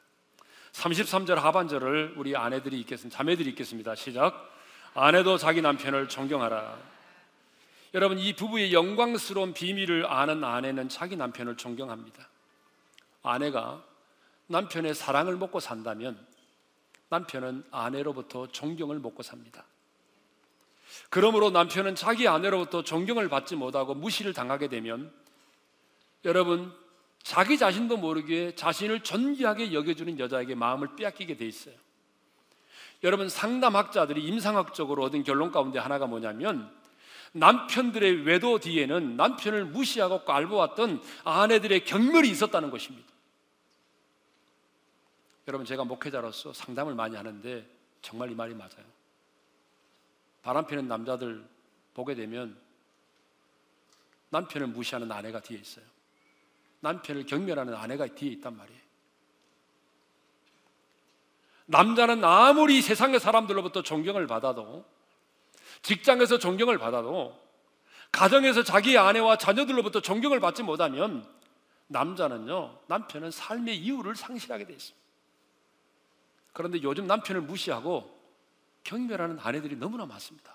33절 0.73 1.37
하반절을 1.37 2.15
우리 2.17 2.37
아내들이 2.37 2.81
읽겠습니다. 2.81 3.17
자매들이 3.17 3.51
읽겠습니다. 3.51 3.95
시작. 3.95 4.51
아내도 4.95 5.37
자기 5.37 5.61
남편을 5.63 6.09
존경하라. 6.09 6.77
여러분 7.95 8.19
이 8.19 8.33
부부의 8.33 8.73
영광스러운 8.73 9.55
비밀을 9.55 10.07
아는 10.07 10.43
아내는 10.43 10.89
자기 10.89 11.17
남편을 11.17 11.57
존경합니다. 11.57 12.29
아내가 13.23 13.83
남편의 14.49 14.95
사랑을 14.95 15.37
먹고 15.37 15.61
산다면 15.61 16.19
남편은 17.09 17.65
아내로부터 17.71 18.49
존경을 18.49 18.99
먹고 18.99 19.23
삽니다. 19.23 19.65
그러므로 21.11 21.51
남편은 21.51 21.95
자기 21.95 22.27
아내로부터 22.27 22.83
존경을 22.83 23.29
받지 23.29 23.55
못하고 23.57 23.95
무시를 23.95 24.33
당하게 24.33 24.69
되면 24.69 25.13
여러분 26.25 26.73
자기 27.25 27.57
자신도 27.57 27.97
모르게 27.97 28.55
자신을 28.55 29.01
존귀하게 29.01 29.73
여겨주는 29.73 30.19
여자에게 30.19 30.55
마음을 30.55 30.95
빼앗기게 30.95 31.37
돼 31.37 31.47
있어요. 31.47 31.75
여러분 33.03 33.29
상담학자들이 33.29 34.23
임상학적으로 34.23 35.03
얻은 35.05 35.25
결론 35.25 35.51
가운데 35.51 35.79
하나가 35.79 36.07
뭐냐면 36.07 36.71
남편들의 37.33 38.27
외도 38.27 38.59
뒤에는 38.61 39.17
남편을 39.17 39.65
무시하고 39.65 40.25
깔보았던 40.25 41.03
아내들의 41.25 41.87
경멸이 41.87 42.29
있었다는 42.29 42.71
것입니다. 42.71 43.09
여러분 45.49 45.67
제가 45.67 45.85
목회자로서 45.85 46.53
상담을 46.53 46.95
많이 46.95 47.17
하는데 47.17 47.67
정말 48.03 48.31
이 48.31 48.35
말이 48.35 48.55
맞아요. 48.55 48.85
바람 50.43 50.67
피는 50.67 50.89
남자들 50.89 51.43
보게 51.95 52.15
되면 52.15 52.55
남편을 54.29 54.67
무시하는 54.69 55.11
아내가 55.11 55.41
뒤에 55.41 55.59
있어요. 55.59 55.94
남편을 56.85 57.25
경멸하는 57.25 57.75
아내가 57.75 58.07
뒤에 58.07 58.31
있단 58.33 58.57
말이에요. 58.57 58.81
남자는 61.67 62.23
아무리 62.23 62.83
세상의 62.83 63.21
사람들로부터 63.21 63.83
존경을 63.83 64.27
받아도 64.27 64.85
직장에서 65.81 66.39
존경을 66.39 66.79
받아도 66.79 67.41
가정에서 68.13 68.63
자기 68.63 68.97
아내와 68.99 69.39
자녀들로부터 69.39 70.01
존경을 70.01 70.41
받지 70.41 70.63
못하면 70.63 71.27
남자는요, 71.87 72.79
남편은 72.87 73.31
삶의 73.31 73.79
이유를 73.79 74.15
상실하게 74.15 74.67
돼 74.67 74.75
있습니다. 74.75 75.05
그런데 76.53 76.83
요즘 76.83 77.07
남편을 77.07 77.41
무시하고 77.43 78.15
경멸하는 78.85 79.39
아내들이 79.41 79.77
너무나 79.77 80.05
많습니다. 80.07 80.55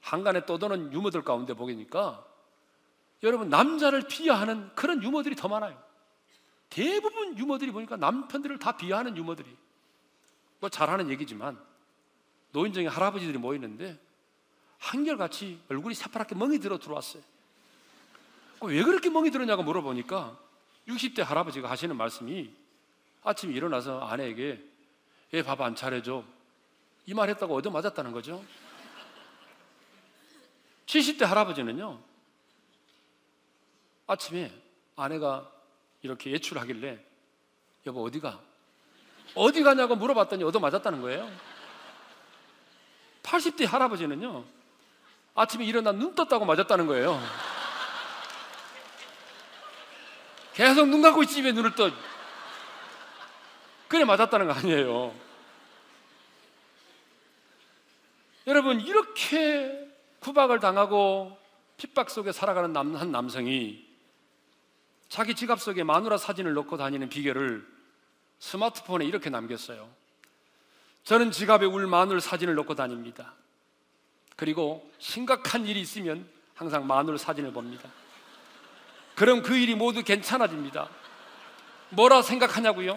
한간에 0.00 0.46
떠도는 0.46 0.92
유머들 0.92 1.22
가운데 1.22 1.52
보니까 1.52 2.24
여러분 3.22 3.48
남자를 3.50 4.02
비하하는 4.08 4.74
그런 4.74 5.02
유머들이 5.02 5.36
더 5.36 5.48
많아요. 5.48 5.80
대부분 6.70 7.36
유머들이 7.36 7.72
보니까 7.72 7.96
남편들을 7.96 8.58
다 8.58 8.76
비하하는 8.76 9.16
유머들이 9.16 9.54
뭐 10.60 10.68
잘하는 10.70 11.10
얘기지만 11.10 11.58
노인정에 12.52 12.86
할아버지들이 12.86 13.38
모이는데 13.38 13.98
한결같이 14.78 15.60
얼굴이 15.68 15.94
새파랗게 15.94 16.34
멍이 16.34 16.58
들어 16.58 16.78
들어왔어요. 16.78 17.22
왜 18.62 18.82
그렇게 18.82 19.10
멍이 19.10 19.30
들었냐고 19.30 19.62
물어보니까 19.62 20.38
60대 20.88 21.22
할아버지가 21.22 21.70
하시는 21.70 21.94
말씀이 21.96 22.50
아침에 23.22 23.52
일어나서 23.54 24.00
아내에게 24.00 24.64
얘 25.34 25.42
밥 25.42 25.60
안 25.60 25.74
차려줘. 25.76 26.24
이 27.06 27.14
말 27.14 27.28
했다고 27.30 27.54
얻어 27.56 27.70
맞았다는 27.70 28.12
거죠. 28.12 28.42
70대 30.86 31.24
할아버지는요, 31.24 32.00
아침에 34.10 34.50
아내가 34.96 35.48
이렇게 36.02 36.32
예출하길래 36.32 36.98
여보 37.86 38.04
어디가? 38.04 38.40
어디 39.36 39.62
가냐고 39.62 39.94
물어봤더니 39.94 40.42
얻어 40.42 40.58
맞았다는 40.58 41.00
거예요. 41.00 41.30
80대 43.22 43.68
할아버지는요 43.68 44.44
아침에 45.36 45.64
일어나 45.64 45.92
눈 45.92 46.12
떴다고 46.16 46.44
맞았다는 46.44 46.88
거예요. 46.88 47.20
계속 50.54 50.88
눈 50.88 51.02
감고 51.02 51.24
집에 51.26 51.52
눈을 51.52 51.76
떠. 51.76 51.88
그래 53.86 54.04
맞았다는 54.04 54.48
거 54.48 54.54
아니에요. 54.54 55.14
여러분 58.48 58.80
이렇게 58.80 59.88
구박을 60.18 60.58
당하고 60.58 61.38
핍박 61.76 62.10
속에 62.10 62.32
살아가는 62.32 62.72
남, 62.72 62.96
한 62.96 63.12
남성이 63.12 63.89
자기 65.10 65.34
지갑 65.34 65.60
속에 65.60 65.82
마누라 65.82 66.16
사진을 66.16 66.54
넣고 66.54 66.78
다니는 66.78 67.08
비결을 67.08 67.66
스마트폰에 68.38 69.04
이렇게 69.04 69.28
남겼어요. 69.28 69.90
저는 71.02 71.32
지갑에 71.32 71.66
울 71.66 71.88
마누라 71.88 72.20
사진을 72.20 72.54
넣고 72.54 72.76
다닙니다. 72.76 73.34
그리고 74.36 74.88
심각한 74.98 75.66
일이 75.66 75.80
있으면 75.80 76.28
항상 76.54 76.86
마누라 76.86 77.18
사진을 77.18 77.52
봅니다. 77.52 77.90
그럼 79.16 79.42
그 79.42 79.56
일이 79.56 79.74
모두 79.74 80.04
괜찮아집니다. 80.04 80.88
뭐라 81.88 82.22
생각하냐고요? 82.22 82.96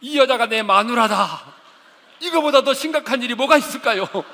이 0.00 0.18
여자가 0.18 0.46
내 0.46 0.64
마누라다. 0.64 1.54
이거보다 2.18 2.64
더 2.64 2.74
심각한 2.74 3.22
일이 3.22 3.36
뭐가 3.36 3.56
있을까요? 3.58 4.08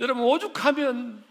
여러분 0.00 0.24
오죽하면 0.24 1.25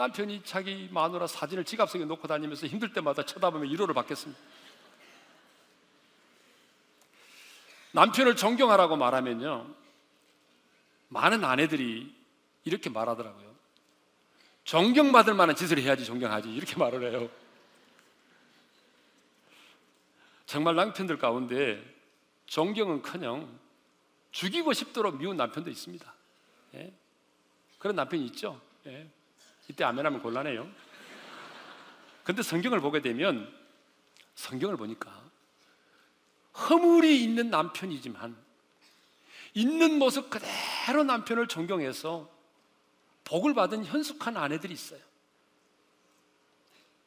남편이 0.00 0.44
자기 0.44 0.88
마누라 0.90 1.26
사진을 1.26 1.66
지갑 1.66 1.90
속에 1.90 2.06
놓고 2.06 2.26
다니면서 2.26 2.66
힘들 2.66 2.90
때마다 2.94 3.22
쳐다보며 3.26 3.68
위로를 3.68 3.94
받겠습니다. 3.94 4.40
남편을 7.92 8.34
존경하라고 8.36 8.96
말하면요. 8.96 9.66
많은 11.08 11.44
아내들이 11.44 12.14
이렇게 12.64 12.88
말하더라고요. 12.88 13.54
존경받을 14.64 15.34
만한 15.34 15.54
짓을 15.54 15.78
해야지 15.78 16.06
존경하지. 16.06 16.50
이렇게 16.50 16.76
말을 16.76 17.10
해요. 17.10 17.28
정말 20.46 20.76
남편들 20.76 21.18
가운데 21.18 21.82
존경은 22.46 23.02
커녕 23.02 23.58
죽이고 24.30 24.72
싶도록 24.72 25.18
미운 25.18 25.36
남편도 25.36 25.68
있습니다. 25.68 26.14
예? 26.74 26.92
그런 27.78 27.96
남편이 27.96 28.24
있죠. 28.26 28.58
예? 28.86 29.06
이때 29.70 29.84
아멘하면 29.84 30.20
곤란해요. 30.20 30.68
근데 32.24 32.42
성경을 32.42 32.80
보게 32.80 33.00
되면 33.00 33.48
성경을 34.34 34.76
보니까 34.76 35.30
허물이 36.54 37.22
있는 37.22 37.50
남편이지만 37.50 38.36
있는 39.54 39.98
모습 39.98 40.28
그대로 40.28 41.04
남편을 41.04 41.46
존경해서 41.46 42.28
복을 43.24 43.54
받은 43.54 43.84
현숙한 43.84 44.36
아내들이 44.36 44.74
있어요. 44.74 45.00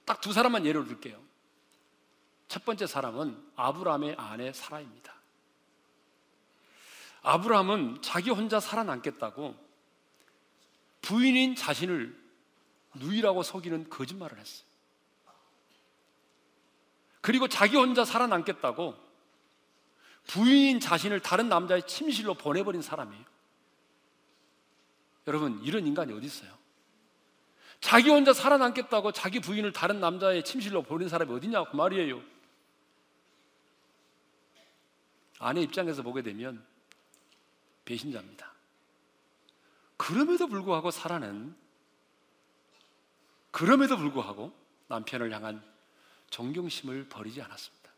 딱 0.06 0.22
두 0.22 0.32
사람만 0.32 0.66
예를 0.66 0.86
들게요. 0.86 1.22
첫 2.48 2.64
번째 2.64 2.88
사람은 2.88 3.52
아브라함의 3.58 4.16
아내 4.18 4.54
사라입니다. 4.54 5.14
아브라함은 7.24 8.02
자기 8.02 8.30
혼자 8.30 8.62
살아남겠다고 8.62 9.54
부인인 11.02 11.56
자신을 11.56 12.23
누이라고 12.96 13.44
속이는 13.44 13.90
거짓말을 13.90 14.38
했어요. 14.38 14.68
그리고 17.22 17.48
자기 17.48 17.78
혼자 17.78 18.04
살아남겠다고 18.04 18.96
부인인 20.28 20.80
자신을 20.80 21.22
다른 21.22 21.50
남자의 21.50 21.88
침실로 21.88 22.34
보내버린 22.34 22.82
사람이에요. 22.82 23.24
여러분, 25.28 25.62
이런 25.64 25.88
인간이 25.88 26.14
어디 26.14 26.26
있어요? 26.26 26.52
자기 27.80 28.10
혼자 28.10 28.34
살아남겠다고 28.34 29.12
자기 29.12 29.40
부인을 29.40 29.74
다른 29.74 30.00
남자의 30.00 30.44
침실로 30.44 30.84
보낸 30.84 31.10
사람이 31.10 31.34
어디냐고 31.34 31.72
그 31.72 31.76
말이에요. 31.76 32.22
아내 35.40 35.62
입장에서 35.62 36.02
보게 36.02 36.22
되면 36.22 36.66
배신자입니다. 37.84 38.54
그럼에도 39.98 40.48
불구하고 40.48 40.92
살아낸 40.92 41.56
그럼에도 43.54 43.98
불구하고 43.98 44.52
남편을 44.88 45.32
향한 45.32 45.64
존경심을 46.32 47.08
버리지 47.08 47.40
않았습니다. 47.40 47.92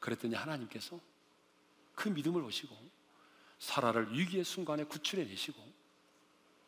그랬더니 0.00 0.34
하나님께서 0.34 0.98
그 1.94 2.08
믿음을 2.08 2.40
보시고 2.40 2.74
사라를 3.58 4.16
위기의 4.16 4.44
순간에 4.44 4.84
구출해 4.84 5.24
내시고 5.24 5.62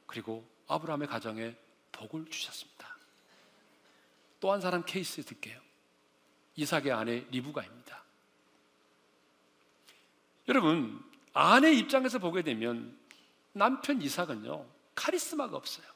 그리고 0.07 0.47
아브라함의 0.69 1.09
가정에 1.09 1.57
복을 1.93 2.27
주셨습니다. 2.29 2.95
또 4.39 4.53
한 4.53 4.61
사람 4.61 4.85
케이스 4.85 5.25
듣게요. 5.25 5.59
이삭의 6.57 6.93
아내 6.93 7.21
리브가입니다. 7.31 8.05
여러분, 10.49 11.03
아내 11.33 11.73
입장에서 11.73 12.19
보게 12.19 12.43
되면 12.43 12.99
남편 13.53 14.03
이삭은요, 14.03 14.67
카리스마가 14.95 15.57
없어요. 15.57 15.87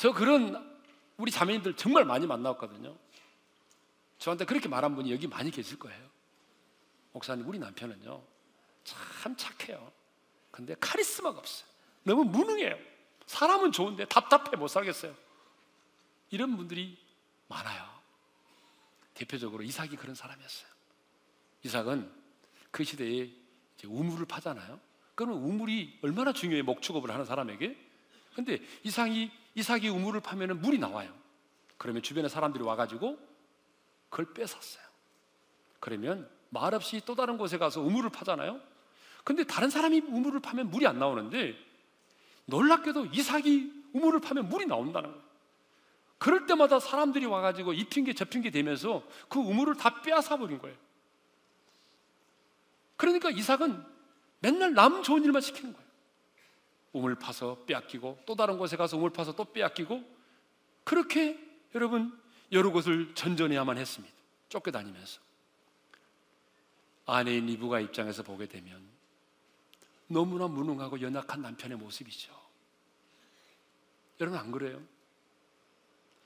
저 0.00 0.14
그런 0.14 0.80
우리 1.18 1.30
자매님들 1.30 1.76
정말 1.76 2.06
많이 2.06 2.26
만났거든요. 2.26 2.96
저한테 4.16 4.46
그렇게 4.46 4.66
말한 4.66 4.94
분이 4.94 5.12
여기 5.12 5.26
많이 5.26 5.50
계실 5.50 5.78
거예요. 5.78 6.08
목사님, 7.12 7.46
우리 7.46 7.58
남편은요, 7.58 8.22
참 8.82 9.36
착해요. 9.36 9.92
근데 10.50 10.74
카리스마가 10.80 11.38
없어요. 11.38 11.68
너무 12.04 12.24
무능해요. 12.24 12.78
사람은 13.26 13.72
좋은데 13.72 14.06
답답해 14.06 14.56
못 14.56 14.68
살겠어요. 14.68 15.14
이런 16.30 16.56
분들이 16.56 16.96
많아요. 17.48 17.86
대표적으로 19.12 19.62
이삭이 19.62 19.96
그런 19.96 20.14
사람이었어요. 20.14 20.70
이삭은 21.64 22.10
그 22.70 22.84
시대에 22.84 23.30
우물을 23.84 24.24
파잖아요. 24.24 24.80
그러면 25.14 25.42
우물이 25.42 25.98
얼마나 26.00 26.32
중요해 26.32 26.62
목축업을 26.62 27.10
하는 27.10 27.26
사람에게. 27.26 27.76
근데 28.34 28.60
이삭이 28.82 29.39
이삭이 29.54 29.88
우물을 29.88 30.20
파면 30.20 30.60
물이 30.60 30.78
나와요. 30.78 31.12
그러면 31.76 32.02
주변에 32.02 32.28
사람들이 32.28 32.62
와가지고 32.62 33.18
그걸 34.08 34.32
뺏었어요. 34.34 34.84
그러면 35.80 36.28
말없이 36.50 37.00
또 37.04 37.14
다른 37.14 37.38
곳에 37.38 37.58
가서 37.58 37.80
우물을 37.80 38.10
파잖아요. 38.10 38.60
근데 39.24 39.44
다른 39.44 39.70
사람이 39.70 40.00
우물을 40.00 40.40
파면 40.40 40.70
물이 40.70 40.86
안 40.86 40.98
나오는데 40.98 41.56
놀랍게도 42.46 43.06
이삭이 43.06 43.84
우물을 43.92 44.20
파면 44.20 44.48
물이 44.48 44.66
나온다는 44.66 45.10
거예요. 45.10 45.30
그럴 46.18 46.46
때마다 46.46 46.78
사람들이 46.78 47.24
와가지고 47.24 47.72
이 47.72 47.84
핑계 47.84 48.12
저 48.12 48.26
핑계 48.26 48.50
대면서 48.50 49.02
그 49.28 49.38
우물을 49.38 49.76
다 49.76 50.02
빼앗아 50.02 50.36
버린 50.36 50.58
거예요. 50.58 50.76
그러니까 52.96 53.30
이삭은 53.30 53.82
맨날 54.40 54.74
남 54.74 55.02
좋은 55.02 55.24
일만 55.24 55.40
시키는 55.40 55.72
거예요. 55.72 55.89
우물 56.92 57.14
파서 57.14 57.56
빼앗기고 57.66 58.20
또 58.26 58.34
다른 58.34 58.58
곳에 58.58 58.76
가서 58.76 58.96
우물 58.96 59.10
파서 59.10 59.34
또 59.34 59.44
빼앗기고 59.44 60.02
그렇게 60.84 61.38
여러분 61.74 62.18
여러 62.52 62.70
곳을 62.70 63.14
전전해야만 63.14 63.78
했습니다. 63.78 64.14
쫓겨다니면서 64.48 65.20
아내인 67.06 67.48
이브가 67.48 67.80
입장에서 67.80 68.22
보게 68.22 68.46
되면 68.46 68.82
너무나 70.08 70.48
무능하고 70.48 71.00
연약한 71.00 71.42
남편의 71.42 71.78
모습이죠. 71.78 72.32
여러분 74.20 74.38
안 74.38 74.50
그래요? 74.50 74.82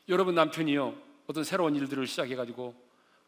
여러분 0.09 0.35
남편이요 0.35 0.96
어떤 1.27 1.44
새로운 1.44 1.77
일들을 1.77 2.07
시작해가지고 2.07 2.74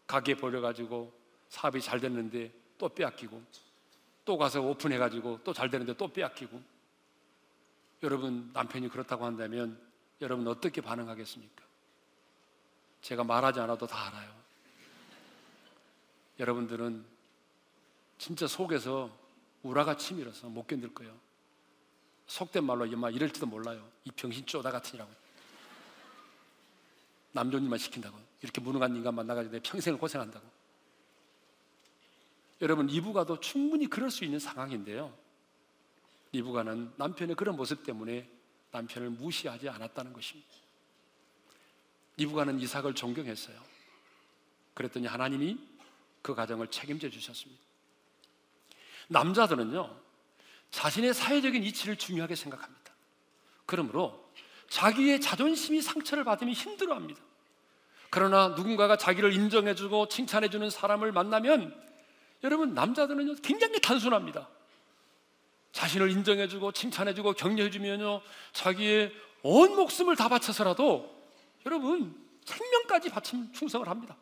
가게 0.07 0.35
버려가지고 0.35 1.13
사업이 1.49 1.81
잘 1.81 2.01
됐는데 2.01 2.53
또 2.79 2.89
빼앗기고 2.89 3.43
또 4.25 4.37
가서 4.37 4.61
오픈해가지고 4.61 5.41
또 5.45 5.53
잘 5.53 5.71
되는데 5.71 5.95
또 5.97 6.09
빼앗기고 6.09 6.61
여러분 8.07 8.49
남편이 8.53 8.89
그렇다고 8.89 9.25
한다면 9.25 9.81
여러분 10.21 10.47
어떻게 10.47 10.81
반응하겠습니까? 10.81 11.65
제가 13.03 13.25
말하지 13.25 13.59
않아도 13.59 13.85
다 13.89 14.07
알아요. 14.07 14.33
여러분들은 16.39 17.05
진짜 18.17 18.47
속에서 18.47 19.11
우라가 19.65 19.97
치밀어서 19.97 20.49
못 20.49 20.69
견딜 20.69 20.95
거예요. 20.95 21.19
속된 22.29 22.63
말로 22.63 22.87
막 22.97 23.13
이럴지도 23.13 23.47
몰라요. 23.47 23.85
이 24.05 24.13
병신 24.13 24.47
쪼다 24.47 24.71
같으니라고. 24.71 25.13
남존 27.33 27.65
일만 27.65 27.79
시킨다고. 27.81 28.17
이렇게 28.41 28.61
무능한 28.61 28.95
인간 28.95 29.17
만나가지고 29.17 29.53
내 29.53 29.61
평생을 29.61 29.99
고생한다고. 29.99 30.47
여러분, 32.63 32.89
이부가도 32.89 33.41
충분히 33.41 33.89
그럴 33.89 34.11
수 34.13 34.25
있는 34.25 34.39
상황인데요. 34.39 35.13
이부가는 36.33 36.93
남편의 36.97 37.37
그런 37.37 37.57
모습 37.57 37.85
때문에 37.85 38.29
남편을 38.73 39.11
무시하지 39.11 39.69
않았다는 39.69 40.13
것입니다. 40.13 40.49
이부가는 42.19 42.59
이삭을 42.61 42.95
존경했어요. 42.95 43.57
그랬더니 44.75 45.07
하나님이 45.07 45.59
그 46.23 46.35
가정을 46.35 46.69
책임져 46.69 47.09
주셨습니다. 47.09 47.63
남자들은요, 49.09 49.97
자신의 50.71 51.15
사회적인 51.15 51.63
이치를 51.63 51.97
중요하게 51.97 52.35
생각합니다. 52.35 52.93
그러므로 53.65 54.31
자기의 54.69 55.21
자존심이 55.21 55.81
상처를 55.81 56.25
받으면 56.25 56.53
힘들어 56.55 56.95
합니다. 56.95 57.21
그러나 58.11 58.49
누군가가 58.49 58.97
자기를 58.97 59.33
인정해주고 59.33 60.09
칭찬해주는 60.09 60.71
사람을 60.71 61.13
만나면 61.13 61.87
여러분, 62.43 62.75
남자들은요, 62.75 63.37
굉장히 63.43 63.81
단순합니다. 63.81 64.49
자신을 65.77 66.11
인정해주고 66.11 66.73
칭찬해주고 66.73 67.35
격려해주면요, 67.35 68.23
자기의 68.55 69.13
온 69.43 69.77
목숨을 69.77 70.17
다 70.17 70.27
바쳐서라도 70.31 71.15
여러분, 71.67 72.17
생명까지 72.47 73.11
바친 73.11 73.53
충성을 73.53 73.87
합니다. 73.87 74.17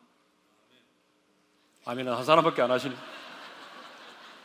아멘은 1.85 2.13
한 2.13 2.25
사람밖에 2.25 2.61
안 2.61 2.71
하시네. 2.71 2.93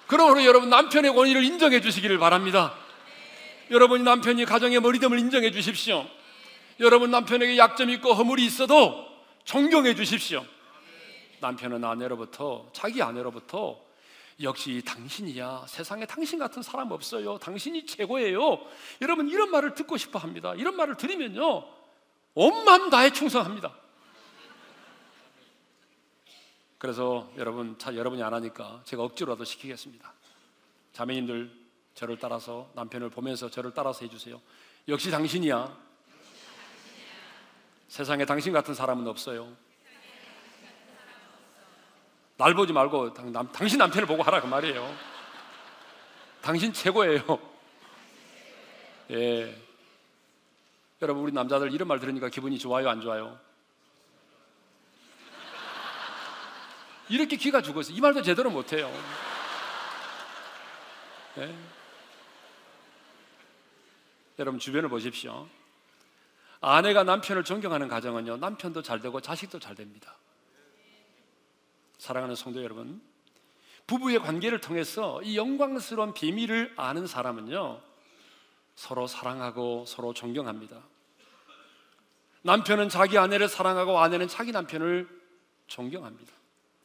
그러므로 0.07 0.45
여러분 0.45 0.71
남편의 0.71 1.13
권위를 1.13 1.43
인정해 1.43 1.81
주시기를 1.81 2.19
바랍니다. 2.19 2.77
여러분 3.73 4.05
남편이 4.05 4.45
가정의 4.45 4.81
머리됨을 4.81 5.19
인정해 5.19 5.51
주십시오. 5.51 6.07
여러분 6.79 7.11
남편에게 7.11 7.59
약점이 7.59 7.95
있고 7.95 8.13
허물이 8.13 8.45
있어도 8.45 9.05
존경해 9.45 9.97
주십시오. 9.97 10.45
남편은 11.41 11.83
아내로부터 11.83 12.69
자기 12.73 13.03
아내로부터 13.03 13.81
역시 14.43 14.83
당신이야 14.85 15.67
세상에 15.69 16.07
당신 16.07 16.39
같은 16.39 16.63
사람 16.63 16.91
없어요. 16.93 17.39
당신이 17.39 17.87
최고예요. 17.87 18.59
여러분 19.03 19.29
이런 19.29 19.51
말을 19.51 19.75
듣고 19.75 19.97
싶어 19.97 20.19
합니다. 20.19 20.55
이런 20.55 20.77
말을 20.77 20.97
들으면요 20.97 21.67
온 22.35 22.65
마음 22.65 22.91
다해 22.91 23.13
충성합니다. 23.13 23.75
그래서 26.79 27.31
여러분, 27.37 27.77
자, 27.79 27.95
여러분이 27.95 28.23
안 28.23 28.33
하니까 28.33 28.81
제가 28.85 29.03
억지로라도 29.03 29.45
시키겠습니다. 29.45 30.15
자매님들 30.95 31.53
저를 31.95 32.19
따라서 32.19 32.71
남편을 32.75 33.11
보면서 33.11 33.51
저를 33.51 33.75
따라서 33.75 34.07
해주세요. 34.07 34.41
역시 34.89 35.11
당신이야. 35.11 35.77
세상에 37.89 38.25
당신 38.25 38.55
같은 38.55 38.73
사람은 38.73 39.07
없어요. 39.07 39.55
날 42.41 42.55
보지 42.55 42.73
말고 42.73 43.13
당, 43.13 43.31
당신 43.53 43.77
남편을 43.77 44.07
보고 44.07 44.23
하라 44.23 44.41
그 44.41 44.47
말이에요. 44.47 44.97
당신 46.41 46.73
최고예요. 46.73 47.21
예. 49.13 49.63
여러분 51.03 51.23
우리 51.23 51.33
남자들 51.33 51.71
이런 51.71 51.87
말 51.87 52.01
들으니까 52.01 52.31
기분이 52.31 52.59
좋아요, 52.59 52.89
안 52.89 53.03
좋아요? 53.03 53.39
이렇게 57.11 57.37
기가 57.37 57.61
죽었어요. 57.61 57.95
이 57.95 58.01
말도 58.01 58.23
제대로 58.23 58.49
못해요. 58.49 58.91
네. 61.35 61.55
여러분 64.39 64.59
주변을 64.59 64.89
보십시오. 64.89 65.47
아내가 66.63 67.03
남편을 67.03 67.45
존경하는 67.45 67.87
가정은요, 67.89 68.39
남편도 68.39 68.81
잘 68.81 69.01
되고 69.01 69.21
자식도 69.21 69.59
잘 69.59 69.75
됩니다. 69.75 70.17
사랑하는 72.01 72.35
성도 72.35 72.63
여러분, 72.63 73.03
부부의 73.87 74.21
관계를 74.21 74.63
통해서 74.63 75.21
이 75.23 75.37
영광스러운 75.37 76.15
비밀을 76.15 76.73
아는 76.79 77.07
사람은요, 77.07 77.83
서로 78.75 79.07
사랑하고 79.07 79.85
서로 79.87 80.15
존경합니다. 80.15 80.83
남편은 82.41 82.89
자기 82.89 83.19
아내를 83.19 83.49
사랑하고 83.49 83.99
아내는 83.99 84.29
자기 84.29 84.51
남편을 84.51 85.09
존경합니다. 85.67 86.33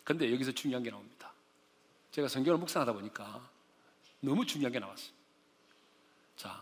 근데 0.03 0.33
여기서 0.33 0.51
중요한 0.51 0.83
게 0.83 0.91
나옵니다. 0.91 1.31
제가 2.11 2.27
성경을 2.27 2.59
묵상하다 2.59 2.91
보니까 2.91 3.41
너무 4.19 4.45
중요한 4.45 4.73
게 4.73 4.79
나왔어요. 4.79 5.13
자, 6.35 6.61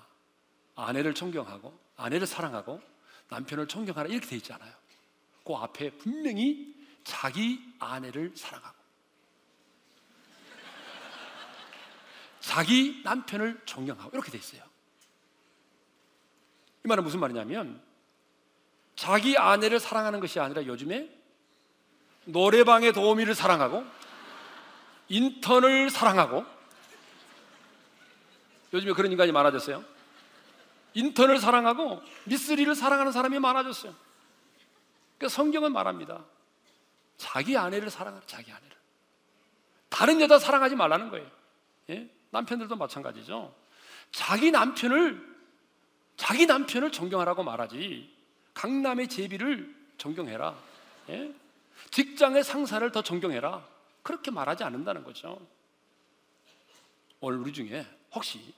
아내를 0.76 1.16
존경하고 1.16 1.76
아내를 1.96 2.28
사랑하고 2.28 2.80
남편을 3.30 3.68
존경하라 3.68 4.10
이렇게 4.10 4.28
돼 4.28 4.36
있잖아요. 4.36 4.72
그 5.44 5.56
앞에 5.56 5.98
분명히 5.98 6.73
자기 7.04 7.62
아내를 7.80 8.34
사랑하고 8.36 8.76
자기 12.40 13.02
남편을 13.04 13.62
존경하고 13.66 14.12
이렇게 14.14 14.32
돼 14.32 14.38
있어요. 14.38 14.62
이 16.84 16.88
말은 16.88 17.04
무슨 17.04 17.20
말이냐면 17.20 17.82
자기 18.96 19.38
아내를 19.38 19.80
사랑하는 19.80 20.20
것이 20.20 20.40
아니라 20.40 20.66
요즘에 20.66 21.10
노래방의 22.26 22.94
도우미를 22.94 23.34
사랑하고 23.36 23.86
인턴을 25.10 25.90
사랑하고 25.90 26.46
요즘에 28.74 28.94
그런 28.94 29.12
인간이 29.12 29.32
많아졌어요. 29.32 29.84
인턴을 30.96 31.40
사랑하고 31.40 32.02
미쓰리를 32.26 32.74
사랑하는 32.76 33.12
사람이 33.12 33.40
많아졌어요. 33.40 33.94
그러니까 35.18 35.34
성경은 35.34 35.72
말합니다. 35.72 36.24
자기 37.18 37.58
아내를 37.58 37.90
사랑하라, 37.90 38.26
자기 38.26 38.52
아내를. 38.52 38.78
다른 39.90 40.20
여자 40.22 40.40
사랑하지 40.40 40.76
말라는 40.76 41.10
거예요. 41.10 41.30
예? 41.90 42.10
남편들도 42.32 42.76
마찬가지죠. 42.76 43.54
자기 44.12 44.52
남편을 44.52 45.34
자기 46.18 46.46
남편을 46.46 46.92
존경하라고 46.92 47.44
말하지 47.44 48.12
강남의 48.54 49.08
제비를 49.08 49.76
존경해라. 49.98 50.56
예? 51.10 51.34
직장의 51.92 52.44
상사를 52.44 52.92
더 52.92 53.02
존경해라. 53.02 53.66
그렇게 54.02 54.32
말하지 54.32 54.64
않는다는 54.64 55.04
거죠. 55.04 55.40
오늘 57.20 57.40
우리 57.40 57.54
중에 57.54 57.86
혹시 58.14 58.54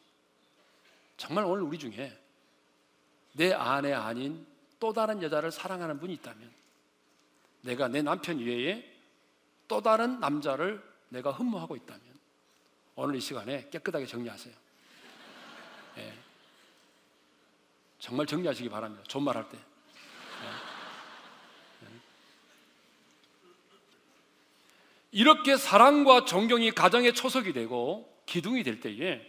정말 1.18 1.46
오늘 1.46 1.64
우리 1.64 1.78
중에 1.78 2.18
내 3.34 3.54
아내 3.54 3.94
아닌 3.94 4.46
또 4.80 4.92
다른 4.92 5.22
여자를 5.22 5.52
사랑하는 5.52 6.00
분이 6.00 6.14
있다면 6.16 6.52
내가 7.66 7.88
내 7.88 8.02
남편 8.02 8.38
외에 8.40 8.84
또 9.68 9.82
다른 9.82 10.20
남자를 10.20 10.84
내가 11.10 11.32
흠모하고 11.32 11.76
있다면 11.76 12.02
오늘 12.96 13.16
이 13.16 13.20
시간에 13.20 13.68
깨끗하게 13.70 14.06
정리하세요. 14.06 14.54
예. 15.98 16.14
정말 17.98 18.28
정리하시기 18.28 18.70
바랍니다. 18.70 19.04
존말할 19.08 19.50
때. 19.50 19.58
예. 19.58 20.48
예. 21.88 21.90
이렇게 25.12 25.58
사랑과 25.58 26.26
존경이 26.26 26.72
가정의 26.72 27.16
초석이 27.16 27.54
되고 27.54 28.16
기둥이 28.28 28.64
될 28.64 28.80
때에 28.80 29.26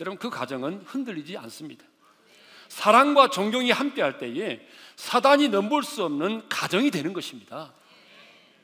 여러분 0.00 0.18
그 0.18 0.28
가정은 0.28 0.82
흔들리지 0.82 1.36
않습니다. 1.38 1.86
사랑과 2.68 3.30
존경이 3.30 3.70
함께할 3.70 4.18
때에 4.18 4.66
사단이 4.96 5.48
넘볼 5.48 5.82
수 5.82 6.04
없는 6.04 6.48
가정이 6.48 6.90
되는 6.90 7.12
것입니다. 7.12 7.72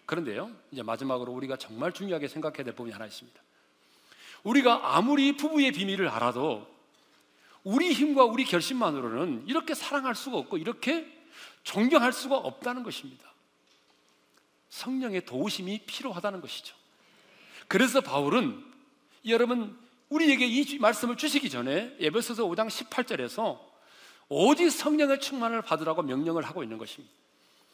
그런데요, 0.07 0.50
이제 0.70 0.82
마지막으로 0.82 1.32
우리가 1.32 1.57
정말 1.57 1.92
중요하게 1.92 2.28
생각해야 2.28 2.64
될 2.64 2.74
부분이 2.74 2.92
하나 2.92 3.07
있습니다. 3.07 3.40
우리가 4.42 4.96
아무리 4.96 5.36
부부의 5.36 5.72
비밀을 5.72 6.09
알아도 6.09 6.66
우리 7.64 7.92
힘과 7.92 8.24
우리 8.24 8.44
결심만으로는 8.44 9.44
이렇게 9.46 9.74
사랑할 9.74 10.14
수가 10.14 10.38
없고 10.38 10.59
이렇게 10.59 11.07
존경할 11.62 12.12
수가 12.12 12.36
없다는 12.36 12.82
것입니다. 12.82 13.32
성령의 14.68 15.26
도우심이 15.26 15.82
필요하다는 15.86 16.40
것이죠. 16.40 16.74
그래서 17.68 18.00
바울은 18.00 18.64
여러분 19.26 19.78
우리에게 20.09 20.46
이 20.46 20.78
말씀을 20.78 21.16
주시기 21.16 21.48
전에 21.48 21.96
에베소서 22.00 22.44
5장 22.46 22.68
18절에서 22.68 23.71
오직 24.34 24.70
성령의 24.70 25.20
충만을 25.20 25.60
받으라고 25.60 26.00
명령을 26.00 26.42
하고 26.42 26.62
있는 26.62 26.78
것입니다. 26.78 27.14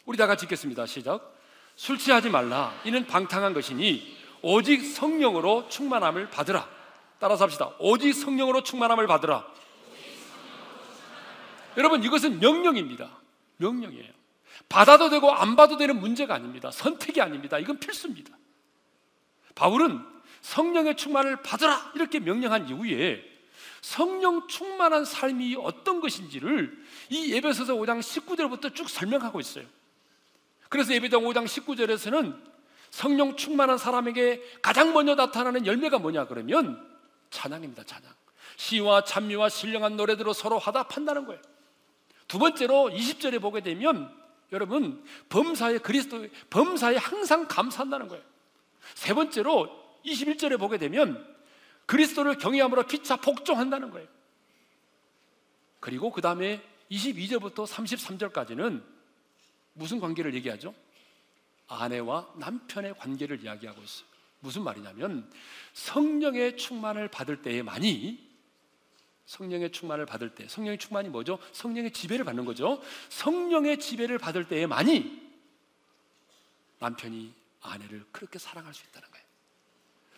우리 0.07 0.19
다 0.19 0.27
같이 0.27 0.45
읽겠습니다. 0.47 0.87
시작. 0.87 1.37
술 1.77 1.99
취하지 1.99 2.31
말라. 2.31 2.75
이는 2.85 3.07
방탕한 3.07 3.55
것이니 3.55 4.17
오직 4.43 4.85
성령으로 4.85 5.69
충만함을 5.69 6.31
받으라. 6.31 6.69
따라서 7.21 7.45
합시다. 7.45 7.71
오직 7.79 8.13
성령으로 8.13 8.65
충만함을 8.65 9.07
받으라. 9.07 9.47
여러분 11.77 12.03
이것은 12.03 12.41
명령입니다. 12.41 13.09
명령이에요. 13.59 14.13
받아도 14.69 15.11
되고 15.11 15.31
안 15.31 15.55
받아도 15.55 15.77
되는 15.77 16.01
문제가 16.01 16.35
아닙니다. 16.35 16.73
선택이 16.73 17.21
아닙니다. 17.21 17.61
이건 17.61 17.79
필수입니다. 17.79 18.37
바울은 19.55 20.05
성령의 20.41 20.97
충만을 20.97 21.41
받으라 21.43 21.93
이렇게 21.95 22.19
명령한 22.19 22.69
이후에 22.69 23.28
성령 23.81 24.47
충만한 24.49 25.05
삶이 25.05 25.57
어떤 25.61 26.01
것인지를 26.01 26.77
이 27.11 27.33
예배서서 27.33 27.75
5장 27.75 28.01
19절부터 28.01 28.75
쭉 28.75 28.89
설명하고 28.89 29.41
있어요. 29.41 29.65
그래서 30.69 30.93
예배장 30.93 31.23
5장 31.23 31.45
19절에서는 31.47 32.37
성령 32.91 33.37
충만한 33.37 33.79
사람에게 33.79 34.43
가장 34.63 34.93
먼저 34.93 35.15
나타나는 35.15 35.67
열매가 35.67 35.99
뭐냐 35.99 36.27
그러면 36.27 36.85
찬양입니다. 37.31 37.85
찬양. 37.85 38.13
시와 38.57 39.05
찬미와 39.05 39.49
신령한 39.49 39.97
노래들로 39.97 40.33
서로 40.33 40.59
화답한다는 40.59 41.27
거예요. 41.27 41.41
두 42.27 42.39
번째로 42.39 42.91
20절에 42.91 43.41
보게 43.41 43.61
되면 43.61 44.13
여러분 44.53 45.05
범사에 45.29 45.79
그리스도 45.79 46.27
범사에 46.51 46.97
항상 46.97 47.47
감사한다는 47.47 48.09
거예요. 48.09 48.23
세 48.95 49.15
번째로 49.15 49.69
21절에 50.05 50.59
보게 50.59 50.79
되면 50.79 51.38
그리스도를 51.89 52.37
경외함으로 52.37 52.87
피차 52.87 53.17
복종한다는 53.17 53.91
거예요. 53.91 54.07
그리고 55.81 56.13
그 56.13 56.21
다음에 56.21 56.63
22절부터 56.91 57.67
33절까지는 57.67 58.85
무슨 59.73 59.99
관계를 59.99 60.35
얘기하죠? 60.35 60.75
아내와 61.67 62.35
남편의 62.37 62.95
관계를 62.99 63.43
이야기하고 63.43 63.83
있어요. 63.83 64.07
무슨 64.41 64.65
말이냐면 64.65 65.31
성령의 65.73 66.59
충만을 66.59 67.09
받을 67.09 67.41
때에만이 67.41 68.29
성령의 69.25 69.73
충만을 69.73 70.05
받을 70.05 70.35
때 70.35 70.47
성령의 70.47 70.79
충만이 70.79 71.09
뭐죠? 71.09 71.39
성령의 71.53 71.93
지배를 71.93 72.25
받는 72.27 72.45
거죠. 72.45 72.83
성령의 73.09 73.79
지배를 73.79 74.19
받을 74.19 74.47
때에만이 74.47 75.29
남편이 76.81 77.33
아내를 77.63 78.05
그렇게 78.13 78.39
사랑할 78.39 78.75
수 78.75 78.85
있다는 78.87 79.11
거예요. 79.11 79.27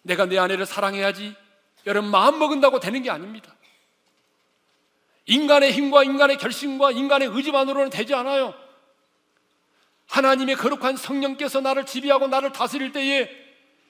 내가 0.02 0.26
내 0.26 0.36
아내를 0.36 0.66
사랑해야지 0.66 1.36
여러분 1.86 2.10
마음 2.10 2.38
먹은다고 2.38 2.80
되는 2.80 3.02
게 3.02 3.10
아닙니다. 3.10 3.54
인간의 5.26 5.72
힘과 5.72 6.04
인간의 6.04 6.38
결심과 6.38 6.90
인간의 6.90 7.28
의지만으로는 7.28 7.90
되지 7.90 8.14
않아요. 8.14 8.54
하나님의 10.08 10.56
거룩한 10.56 10.96
성령께서 10.96 11.60
나를 11.60 11.86
지배하고 11.86 12.26
나를 12.26 12.52
다스릴 12.52 12.92
때에 12.92 13.30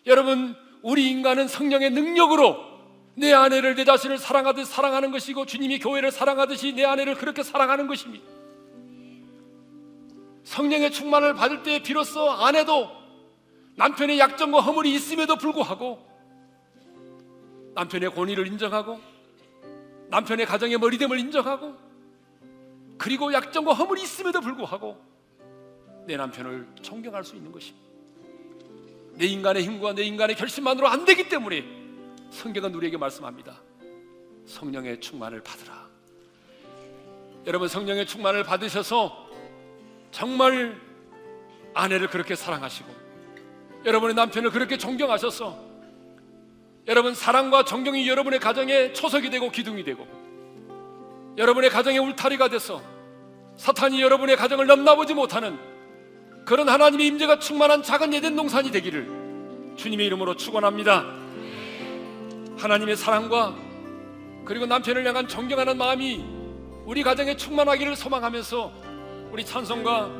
여러분 0.06 0.54
우리 0.82 1.10
인간은 1.10 1.48
성령의 1.48 1.90
능력으로 1.90 2.70
내 3.14 3.32
아내를 3.32 3.74
내 3.74 3.84
자신을 3.84 4.18
사랑하듯 4.18 4.66
사랑하는 4.66 5.10
것이고 5.10 5.46
주님이 5.46 5.78
교회를 5.78 6.10
사랑하듯이 6.10 6.74
내 6.74 6.84
아내를 6.84 7.14
그렇게 7.14 7.42
사랑하는 7.42 7.86
것입니다. 7.86 8.24
성령의 10.44 10.90
충만을 10.90 11.34
받을 11.34 11.62
때 11.62 11.82
비로소 11.82 12.30
아내도 12.30 12.90
남편의 13.76 14.18
약점과 14.18 14.60
허물이 14.60 14.92
있음에도 14.94 15.36
불구하고 15.36 16.09
남편의 17.74 18.14
권위를 18.14 18.46
인정하고 18.46 19.00
남편의 20.08 20.46
가정의 20.46 20.78
머리됨을 20.78 21.18
인정하고 21.18 21.76
그리고 22.98 23.32
약점과 23.32 23.72
허물이 23.72 24.02
있음에도 24.02 24.40
불구하고 24.40 25.00
내 26.06 26.16
남편을 26.16 26.66
존경할 26.82 27.24
수 27.24 27.36
있는 27.36 27.52
것입니다. 27.52 27.88
내 29.14 29.26
인간의 29.26 29.62
힘과 29.64 29.94
내 29.94 30.02
인간의 30.02 30.36
결심만으로 30.36 30.88
안 30.88 31.04
되기 31.04 31.28
때문에 31.28 31.64
성경은 32.30 32.74
우리에게 32.74 32.96
말씀합니다. 32.96 33.60
성령의 34.46 35.00
충만을 35.00 35.42
받으라. 35.42 35.88
여러분 37.46 37.68
성령의 37.68 38.06
충만을 38.06 38.44
받으셔서 38.44 39.30
정말 40.10 40.80
아내를 41.74 42.08
그렇게 42.08 42.34
사랑하시고 42.34 42.88
여러분의 43.84 44.14
남편을 44.14 44.50
그렇게 44.50 44.76
존경하셔서 44.76 45.69
여러분 46.86 47.14
사랑과 47.14 47.64
존경이 47.64 48.08
여러분의 48.08 48.40
가정의 48.40 48.94
초석이 48.94 49.30
되고 49.30 49.50
기둥이 49.50 49.84
되고 49.84 50.06
여러분의 51.36 51.70
가정의 51.70 51.98
울타리가 52.00 52.48
돼서 52.48 52.82
사탄이 53.56 54.00
여러분의 54.02 54.36
가정을 54.36 54.66
넘나보지 54.66 55.14
못하는 55.14 55.58
그런 56.44 56.68
하나님의 56.68 57.06
임재가 57.06 57.38
충만한 57.38 57.82
작은 57.82 58.14
예된 58.14 58.34
동산이 58.34 58.70
되기를 58.70 59.74
주님의 59.76 60.06
이름으로 60.06 60.36
축원합니다. 60.36 61.04
하나님의 62.58 62.96
사랑과 62.96 63.54
그리고 64.44 64.66
남편을 64.66 65.06
향한 65.06 65.28
존경하는 65.28 65.76
마음이 65.76 66.24
우리 66.86 67.02
가정에 67.02 67.36
충만하기를 67.36 67.94
소망하면서 67.94 68.72
우리 69.30 69.44
찬송가 69.44 70.10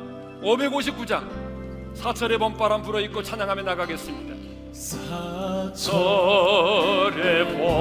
559장 0.41 1.95
사철의 1.95 2.37
봄바람 2.37 2.81
불어입고 2.81 3.23
찬양하며 3.23 3.63
나가겠습니다. 3.63 4.30
사철의 4.73 5.97
봄 7.57 7.80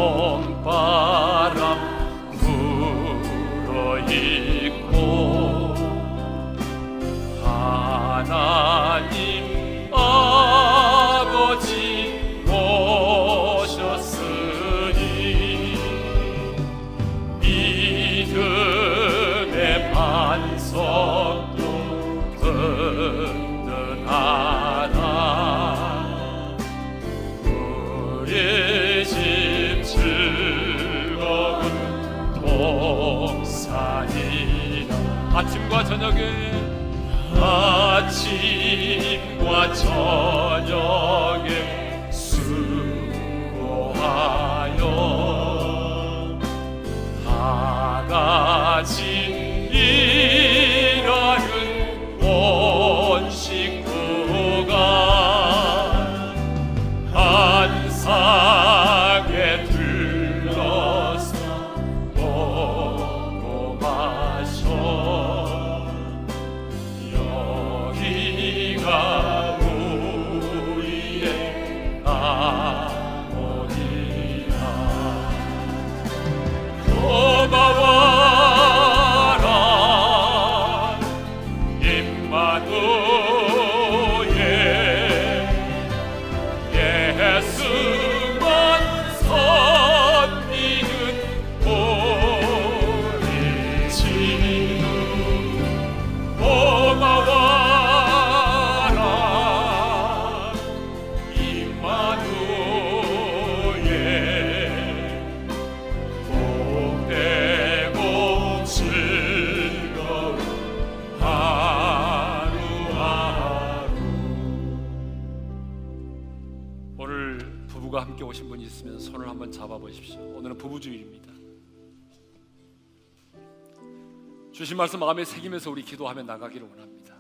주신 124.61 124.77
말씀 124.77 125.01
마음에 125.01 125.25
새기면서 125.25 125.71
우리 125.71 125.83
기도하며 125.83 126.23
나가기를 126.23 126.69
원합니다. 126.69 127.17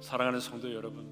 사랑하는 0.00 0.40
성도 0.40 0.72
여러분, 0.72 1.04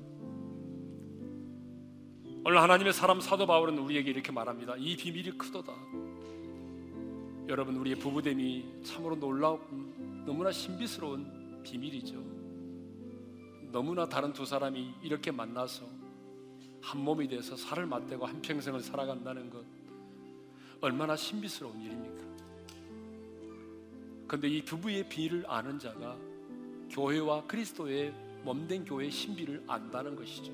오늘 2.47 2.63
하나님의 2.63 2.95
사람 2.95 3.21
사도 3.21 3.47
바울은 3.47 3.77
우리에게 3.77 4.11
이렇게 4.11 4.33
말합니다. 4.33 4.77
이 4.79 4.97
비밀이 4.97 5.33
크도다. 5.37 5.75
여러분 7.49 7.77
우리의 7.77 7.97
부부됨이 7.97 8.81
참으로 8.83 9.17
놀라운 9.17 10.25
너무나 10.25 10.51
신비스러운 10.51 11.61
비밀이죠. 11.63 12.15
너무나 13.73 14.09
다른 14.09 14.33
두 14.33 14.47
사람이 14.47 14.95
이렇게 15.03 15.31
만나서 15.31 15.85
한 16.81 17.05
몸이 17.05 17.29
돼서 17.29 17.55
살을 17.55 17.85
맞대고 17.85 18.25
한 18.25 18.41
평생을 18.41 18.81
살아간다는 18.81 19.51
것 19.51 19.63
얼마나 20.81 21.17
신비스러운 21.17 21.83
일입니까? 21.83 22.20
그런데 24.31 24.47
이 24.47 24.63
부부의 24.63 25.09
비밀을 25.09 25.45
아는 25.49 25.77
자가 25.77 26.17
교회와 26.89 27.49
그리스도의 27.49 28.15
몸된 28.45 28.85
교회의 28.85 29.11
신비를 29.11 29.65
안다는 29.67 30.15
것이죠. 30.15 30.53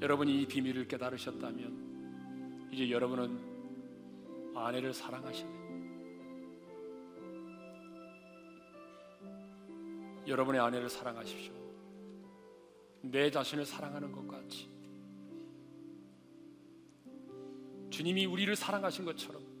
여러분이 0.00 0.42
이 0.42 0.46
비밀을 0.46 0.86
깨달으셨다면 0.86 2.68
이제 2.70 2.88
여러분은 2.88 4.54
아내를 4.54 4.94
사랑하셔야. 4.94 5.50
여러분의 10.28 10.60
아내를 10.60 10.88
사랑하십시오. 10.88 11.52
내 13.02 13.32
자신을 13.32 13.66
사랑하는 13.66 14.12
것 14.12 14.28
같이 14.28 14.70
주님이 17.90 18.26
우리를 18.26 18.54
사랑하신 18.54 19.04
것처럼 19.04 19.57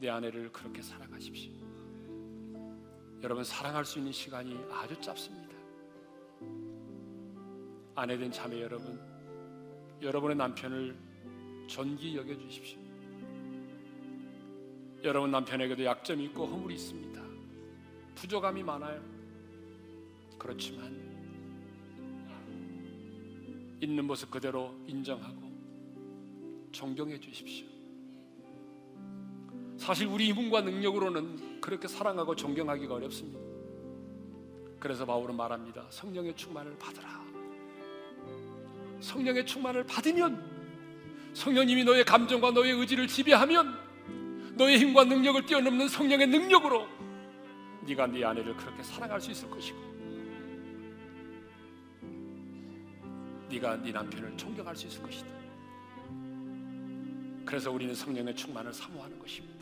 내 0.00 0.08
아내를 0.08 0.50
그렇게 0.50 0.80
사랑하십시오. 0.80 1.52
여러분 3.22 3.44
사랑할 3.44 3.84
수 3.84 3.98
있는 3.98 4.12
시간이 4.12 4.58
아주 4.72 4.98
짧습니다. 4.98 5.54
아내된 7.94 8.32
자매 8.32 8.62
여러분, 8.62 8.98
여러분의 10.00 10.36
남편을 10.38 10.96
존귀 11.66 12.16
여겨 12.16 12.34
주십시오. 12.38 12.78
여러분 15.04 15.30
남편에게도 15.30 15.84
약점이 15.84 16.24
있고 16.26 16.46
허물이 16.46 16.74
있습니다. 16.76 17.22
부족함이 18.14 18.62
많아요. 18.62 19.02
그렇지만 20.38 20.98
있는 23.82 24.06
모습 24.06 24.30
그대로 24.30 24.74
인정하고 24.86 25.50
존경해 26.72 27.20
주십시오. 27.20 27.79
사실 29.80 30.06
우리 30.08 30.30
힘과 30.30 30.60
능력으로는 30.60 31.62
그렇게 31.62 31.88
사랑하고 31.88 32.36
존경하기가 32.36 32.96
어렵습니다. 32.96 33.40
그래서 34.78 35.06
바울은 35.06 35.34
말합니다. 35.34 35.86
성령의 35.88 36.36
충만을 36.36 36.76
받으라. 36.78 37.24
성령의 39.00 39.46
충만을 39.46 39.86
받으면 39.86 41.32
성령님이 41.32 41.84
너의 41.84 42.04
감정과 42.04 42.50
너의 42.50 42.72
의지를 42.72 43.06
지배하면 43.06 44.54
너의 44.56 44.78
힘과 44.78 45.04
능력을 45.04 45.46
뛰어넘는 45.46 45.88
성령의 45.88 46.26
능력으로 46.26 46.86
네가 47.86 48.06
네 48.08 48.22
아내를 48.22 48.54
그렇게 48.58 48.82
사랑할 48.82 49.18
수 49.18 49.30
있을 49.30 49.48
것이고 49.48 49.78
네가 53.48 53.76
네 53.76 53.92
남편을 53.92 54.36
존경할 54.36 54.76
수 54.76 54.86
있을 54.88 55.02
것이다. 55.02 55.26
그래서 57.46 57.70
우리는 57.70 57.94
성령의 57.94 58.36
충만을 58.36 58.74
사모하는 58.74 59.18
것입니다. 59.18 59.59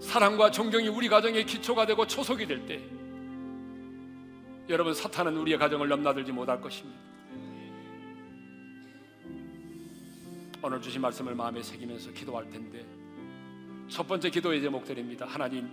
사랑과 0.00 0.50
존경이 0.50 0.88
우리 0.88 1.08
가정의 1.08 1.44
기초가 1.46 1.86
되고 1.86 2.06
초석이 2.06 2.46
될 2.46 2.66
때 2.66 2.82
여러분 4.68 4.92
사탄은 4.94 5.36
우리의 5.36 5.58
가정을 5.58 5.88
넘나들지 5.88 6.32
못할 6.32 6.60
것입니다. 6.60 6.98
오늘 10.60 10.80
주신 10.82 11.00
말씀을 11.00 11.36
마음에 11.36 11.62
새기면서 11.62 12.10
기도할 12.12 12.50
텐데 12.50 12.84
첫 13.88 14.08
번째 14.08 14.28
기도의 14.28 14.60
제목들입니다. 14.62 15.26
하나님, 15.26 15.70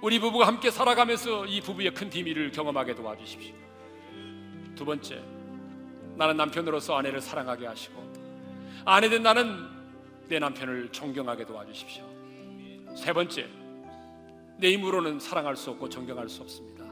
우리 0.00 0.20
부부가 0.20 0.46
함께 0.46 0.70
살아가면서 0.70 1.46
이 1.46 1.60
부부의 1.60 1.92
큰 1.92 2.08
비밀을 2.08 2.52
경험하게 2.52 2.94
도와주십시오. 2.94 3.54
두 4.76 4.84
번째, 4.84 5.20
나는 6.14 6.36
남편으로서 6.36 6.96
아내를 6.96 7.20
사랑하게 7.20 7.66
하시고 7.66 8.12
아내된 8.84 9.24
나는 9.24 9.68
내 10.28 10.38
남편을 10.38 10.90
존경하게 10.92 11.46
도와주십시오. 11.46 12.11
세 12.94 13.12
번째, 13.12 13.46
내 14.58 14.72
힘으로는 14.72 15.18
사랑할 15.18 15.56
수 15.56 15.70
없고 15.70 15.88
존경할 15.88 16.28
수 16.28 16.42
없습니다. 16.42 16.84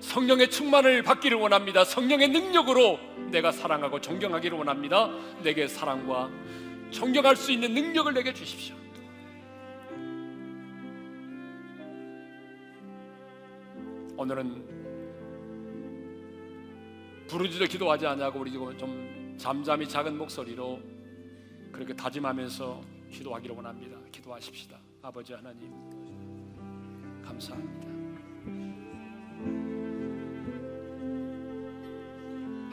성령의 0.00 0.50
충만을 0.50 1.02
받기를 1.02 1.38
원합니다. 1.38 1.84
성령의 1.84 2.28
능력으로 2.28 2.98
내가 3.30 3.52
사랑하고 3.52 4.00
존경하기를 4.00 4.58
원합니다. 4.58 5.10
내게 5.42 5.68
사랑과 5.68 6.30
존경할 6.90 7.36
수 7.36 7.52
있는 7.52 7.74
능력을 7.74 8.12
내게 8.12 8.32
주십시오. 8.32 8.76
오늘은 14.16 14.76
부르짖어 17.28 17.66
기도하지 17.66 18.06
않냐고 18.06 18.40
우리 18.40 18.52
좀 18.52 19.36
잠잠히 19.38 19.86
작은 19.86 20.16
목소리로 20.16 20.80
그렇게 21.72 21.94
다짐하면서 21.94 22.80
기도하기를 23.12 23.56
원합니다. 23.56 23.98
기도하십시다. 24.10 24.85
아버지 25.02 25.32
하나님 25.32 25.72
감사합니다. 27.22 27.86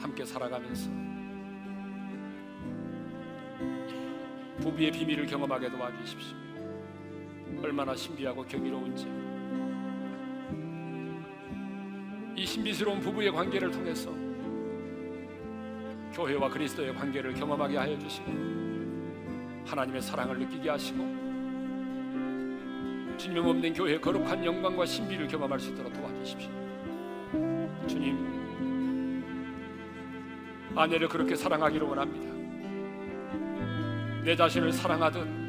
함께 0.00 0.24
살아가면서 0.24 0.90
부부의 4.60 4.90
비밀을 4.92 5.26
경험하게 5.26 5.70
도와주십시오. 5.70 6.36
얼마나 7.62 7.94
신비하고 7.94 8.44
경이로운지 8.44 9.06
이 12.36 12.46
신비스러운 12.46 13.00
부부의 13.00 13.32
관계를 13.32 13.70
통해서 13.70 14.12
교회와 16.12 16.48
그리스도의 16.50 16.94
관계를 16.94 17.34
경험하게 17.34 17.76
하여 17.76 17.98
주시고 17.98 18.30
하나님의 19.66 20.02
사랑을 20.02 20.38
느끼게 20.38 20.68
하시고 20.68 21.23
주님 23.16 23.44
없는 23.44 23.72
교회의 23.72 24.00
거룩한 24.00 24.44
영광과 24.44 24.86
신비를 24.86 25.28
경험할 25.28 25.58
수 25.58 25.70
있도록 25.70 25.92
도와주십시오. 25.92 26.50
주님, 27.86 29.24
아내를 30.74 31.08
그렇게 31.08 31.34
사랑하기를 31.34 31.86
원합니다. 31.86 32.34
내 34.24 34.34
자신을 34.34 34.72
사랑하듯 34.72 35.44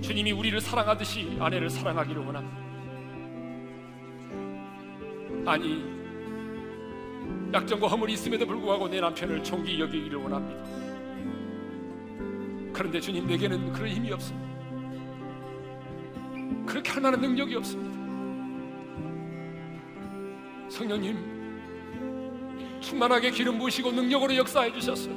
주님이 0.00 0.32
우리를 0.32 0.60
사랑하듯이 0.60 1.36
아내를 1.40 1.68
사랑하기를 1.68 2.24
원합니다. 2.24 2.64
아니 5.50 5.84
약점과 7.52 7.86
허물이 7.88 8.12
있음에도 8.14 8.46
불구하고 8.46 8.88
내 8.88 9.00
남편을 9.00 9.42
존귀 9.42 9.80
여기기를 9.80 10.18
원합니다. 10.18 10.64
그런데 12.72 13.00
주님 13.00 13.26
내게는 13.26 13.72
그런 13.72 13.88
힘이 13.88 14.12
없습니다. 14.12 14.53
그렇게 16.66 16.90
할 16.90 17.02
만한 17.02 17.20
능력이 17.20 17.54
없습니다. 17.56 17.94
성령님 20.70 21.34
충만하게 22.80 23.30
기름 23.30 23.58
부으시고 23.58 23.92
능력으로 23.92 24.36
역사해 24.36 24.72
주셨어요. 24.72 25.14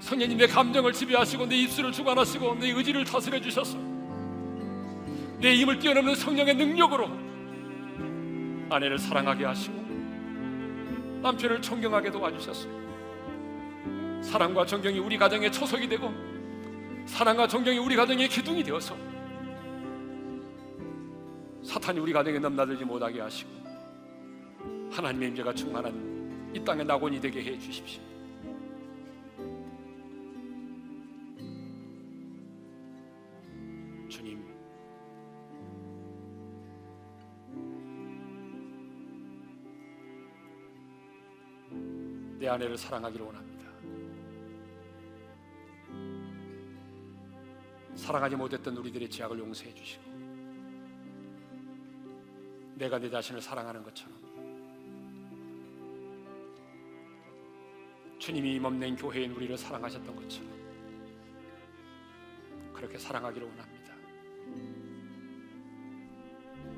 성령님 0.00 0.38
내 0.38 0.46
감정을 0.46 0.92
지배하시고 0.92 1.46
내 1.46 1.56
입술을 1.56 1.92
주관하시고 1.92 2.56
내 2.56 2.70
의지를 2.70 3.04
다스려 3.04 3.40
주셨어요. 3.40 3.80
내 5.38 5.54
힘을 5.54 5.78
뛰어넘는 5.78 6.14
성령의 6.14 6.54
능력으로 6.56 7.10
아내를 8.70 8.98
사랑하게 8.98 9.44
하시고 9.44 9.74
남편을 11.22 11.62
존경하게 11.62 12.10
도와주셨어요. 12.10 12.86
사랑과 14.22 14.66
존경이 14.66 14.98
우리 14.98 15.16
가정의 15.16 15.52
초석이 15.52 15.88
되고 15.88 16.12
사랑과 17.06 17.46
존경이 17.46 17.78
우리 17.78 17.96
가정의 17.96 18.28
기둥이 18.28 18.64
되어서 18.64 18.96
사탄이 21.66 21.98
우리 21.98 22.12
가정에 22.12 22.38
넘나들지 22.38 22.84
못하게 22.84 23.20
하시고 23.20 23.50
하나님의 24.92 25.30
임재가 25.30 25.52
충만한 25.52 26.52
이 26.54 26.64
땅의 26.64 26.86
낙원이 26.86 27.20
되게 27.20 27.42
해 27.42 27.58
주십시오. 27.58 28.00
주님 34.08 34.46
내 42.38 42.48
아내를 42.48 42.78
사랑하기를 42.78 43.26
원합니다. 43.26 43.66
사랑하지 47.96 48.36
못했던 48.36 48.76
우리들의 48.76 49.10
죄악을 49.10 49.40
용서해 49.40 49.74
주시고 49.74 50.15
내가 52.76 52.98
내 52.98 53.08
자신을 53.08 53.40
사랑하는 53.40 53.82
것처럼 53.82 54.14
주님이 58.18 58.58
몸낸 58.58 58.94
교회인 58.96 59.32
우리를 59.32 59.56
사랑하셨던 59.56 60.14
것처럼 60.14 60.50
그렇게 62.74 62.98
사랑하기를 62.98 63.48
원합니다. 63.48 63.94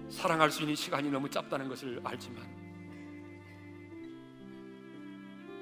사랑할 0.09 0.51
수 0.51 0.62
있는 0.62 0.74
시간이 0.76 1.11
너무 1.11 1.28
짧다는 1.28 1.68
것을 1.68 2.01
알지만 2.05 2.46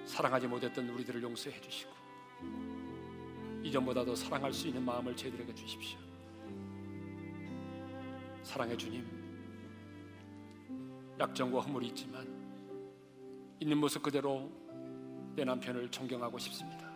사랑하지 0.05 0.47
못했던 0.47 0.89
우리들을 0.91 1.23
용서해 1.23 1.59
주시고 1.61 1.93
이전보다도 3.63 4.15
사랑할 4.15 4.53
수 4.53 4.69
있는 4.69 4.85
마음을 4.85 5.17
저희들에게 5.17 5.55
주십시오. 5.55 5.99
사랑의 8.43 8.79
주님, 8.79 9.26
약점과 11.19 11.61
허물이 11.61 11.89
있지만 11.89 12.27
있는 13.59 13.79
모습 13.79 14.03
그대로 14.03 14.51
내 15.35 15.45
남편을 15.45 15.91
존경하고 15.91 16.39
싶습니다. 16.39 16.91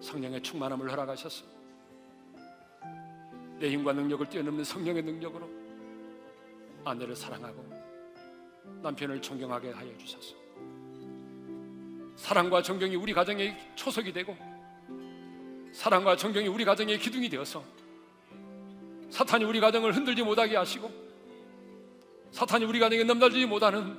성령의 0.00 0.40
충만함을 0.42 0.90
허락하셔서 0.90 1.44
내 3.58 3.70
힘과 3.70 3.92
능력을 3.92 4.28
뛰어넘는 4.28 4.62
성령의 4.62 5.02
능력으로 5.02 5.48
아내를 6.84 7.16
사랑하고 7.16 7.64
남편을 8.82 9.20
존경하게 9.20 9.72
하여 9.72 9.96
주셔서 9.98 10.36
사랑과 12.14 12.62
존경이 12.62 12.94
우리 12.94 13.12
가정의 13.12 13.56
초석이 13.74 14.12
되고 14.12 14.36
사랑과 15.72 16.16
존경이 16.16 16.46
우리 16.46 16.64
가정의 16.64 16.98
기둥이 16.98 17.28
되어서 17.28 17.64
사탄이 19.10 19.44
우리 19.44 19.58
가정을 19.60 19.94
흔들지 19.94 20.22
못하게 20.22 20.56
하시고 20.56 21.07
사탄이 22.30 22.64
우리 22.64 22.78
가정에 22.78 23.04
넘날지 23.04 23.46
못하는 23.46 23.96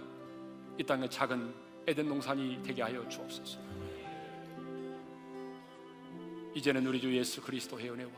이 0.77 0.83
땅의 0.83 1.09
작은 1.09 1.53
에덴 1.87 2.07
농산이 2.07 2.61
되게 2.63 2.81
하여 2.81 3.07
주옵소서. 3.07 3.59
이제는 6.55 6.85
우리 6.85 6.99
주 6.99 7.13
예수 7.15 7.41
그리스도의 7.41 7.89
은혜와 7.91 8.11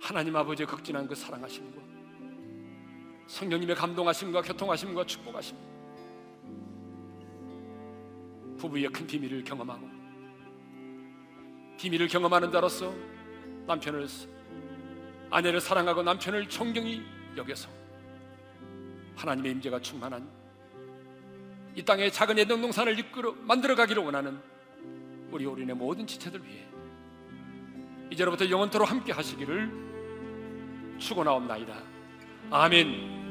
하나님 0.00 0.34
아버지의 0.36 0.66
극진한 0.66 1.06
그 1.06 1.14
사랑하심과 1.14 1.80
성령님의 3.26 3.76
감동하심과 3.76 4.42
교통하심과 4.42 5.06
축복하심 5.06 5.56
부부의 8.58 8.88
큰 8.88 9.06
비밀을 9.06 9.44
경험하고 9.44 9.88
비밀을 11.78 12.08
경험하는 12.08 12.50
자로서 12.50 12.92
남편을 13.66 14.06
아내를 15.30 15.60
사랑하고 15.60 16.02
남편을 16.02 16.48
존경히 16.48 17.02
여겨서 17.36 17.81
하나님의 19.16 19.52
임재가 19.52 19.80
충만한 19.80 20.28
이 21.74 21.82
땅의 21.82 22.12
작은 22.12 22.38
예동 22.38 22.60
농산을 22.60 22.98
이끌어 22.98 23.34
만들어 23.40 23.74
가기를 23.74 24.02
원하는 24.02 24.38
우리 25.30 25.46
올인의 25.46 25.74
모든 25.74 26.06
지체들 26.06 26.44
위해 26.44 26.66
이제로부터 28.10 28.48
영원토록 28.48 28.90
함께 28.90 29.12
하시기를 29.12 30.98
축원하옵나이다. 30.98 31.74
아멘. 32.50 33.21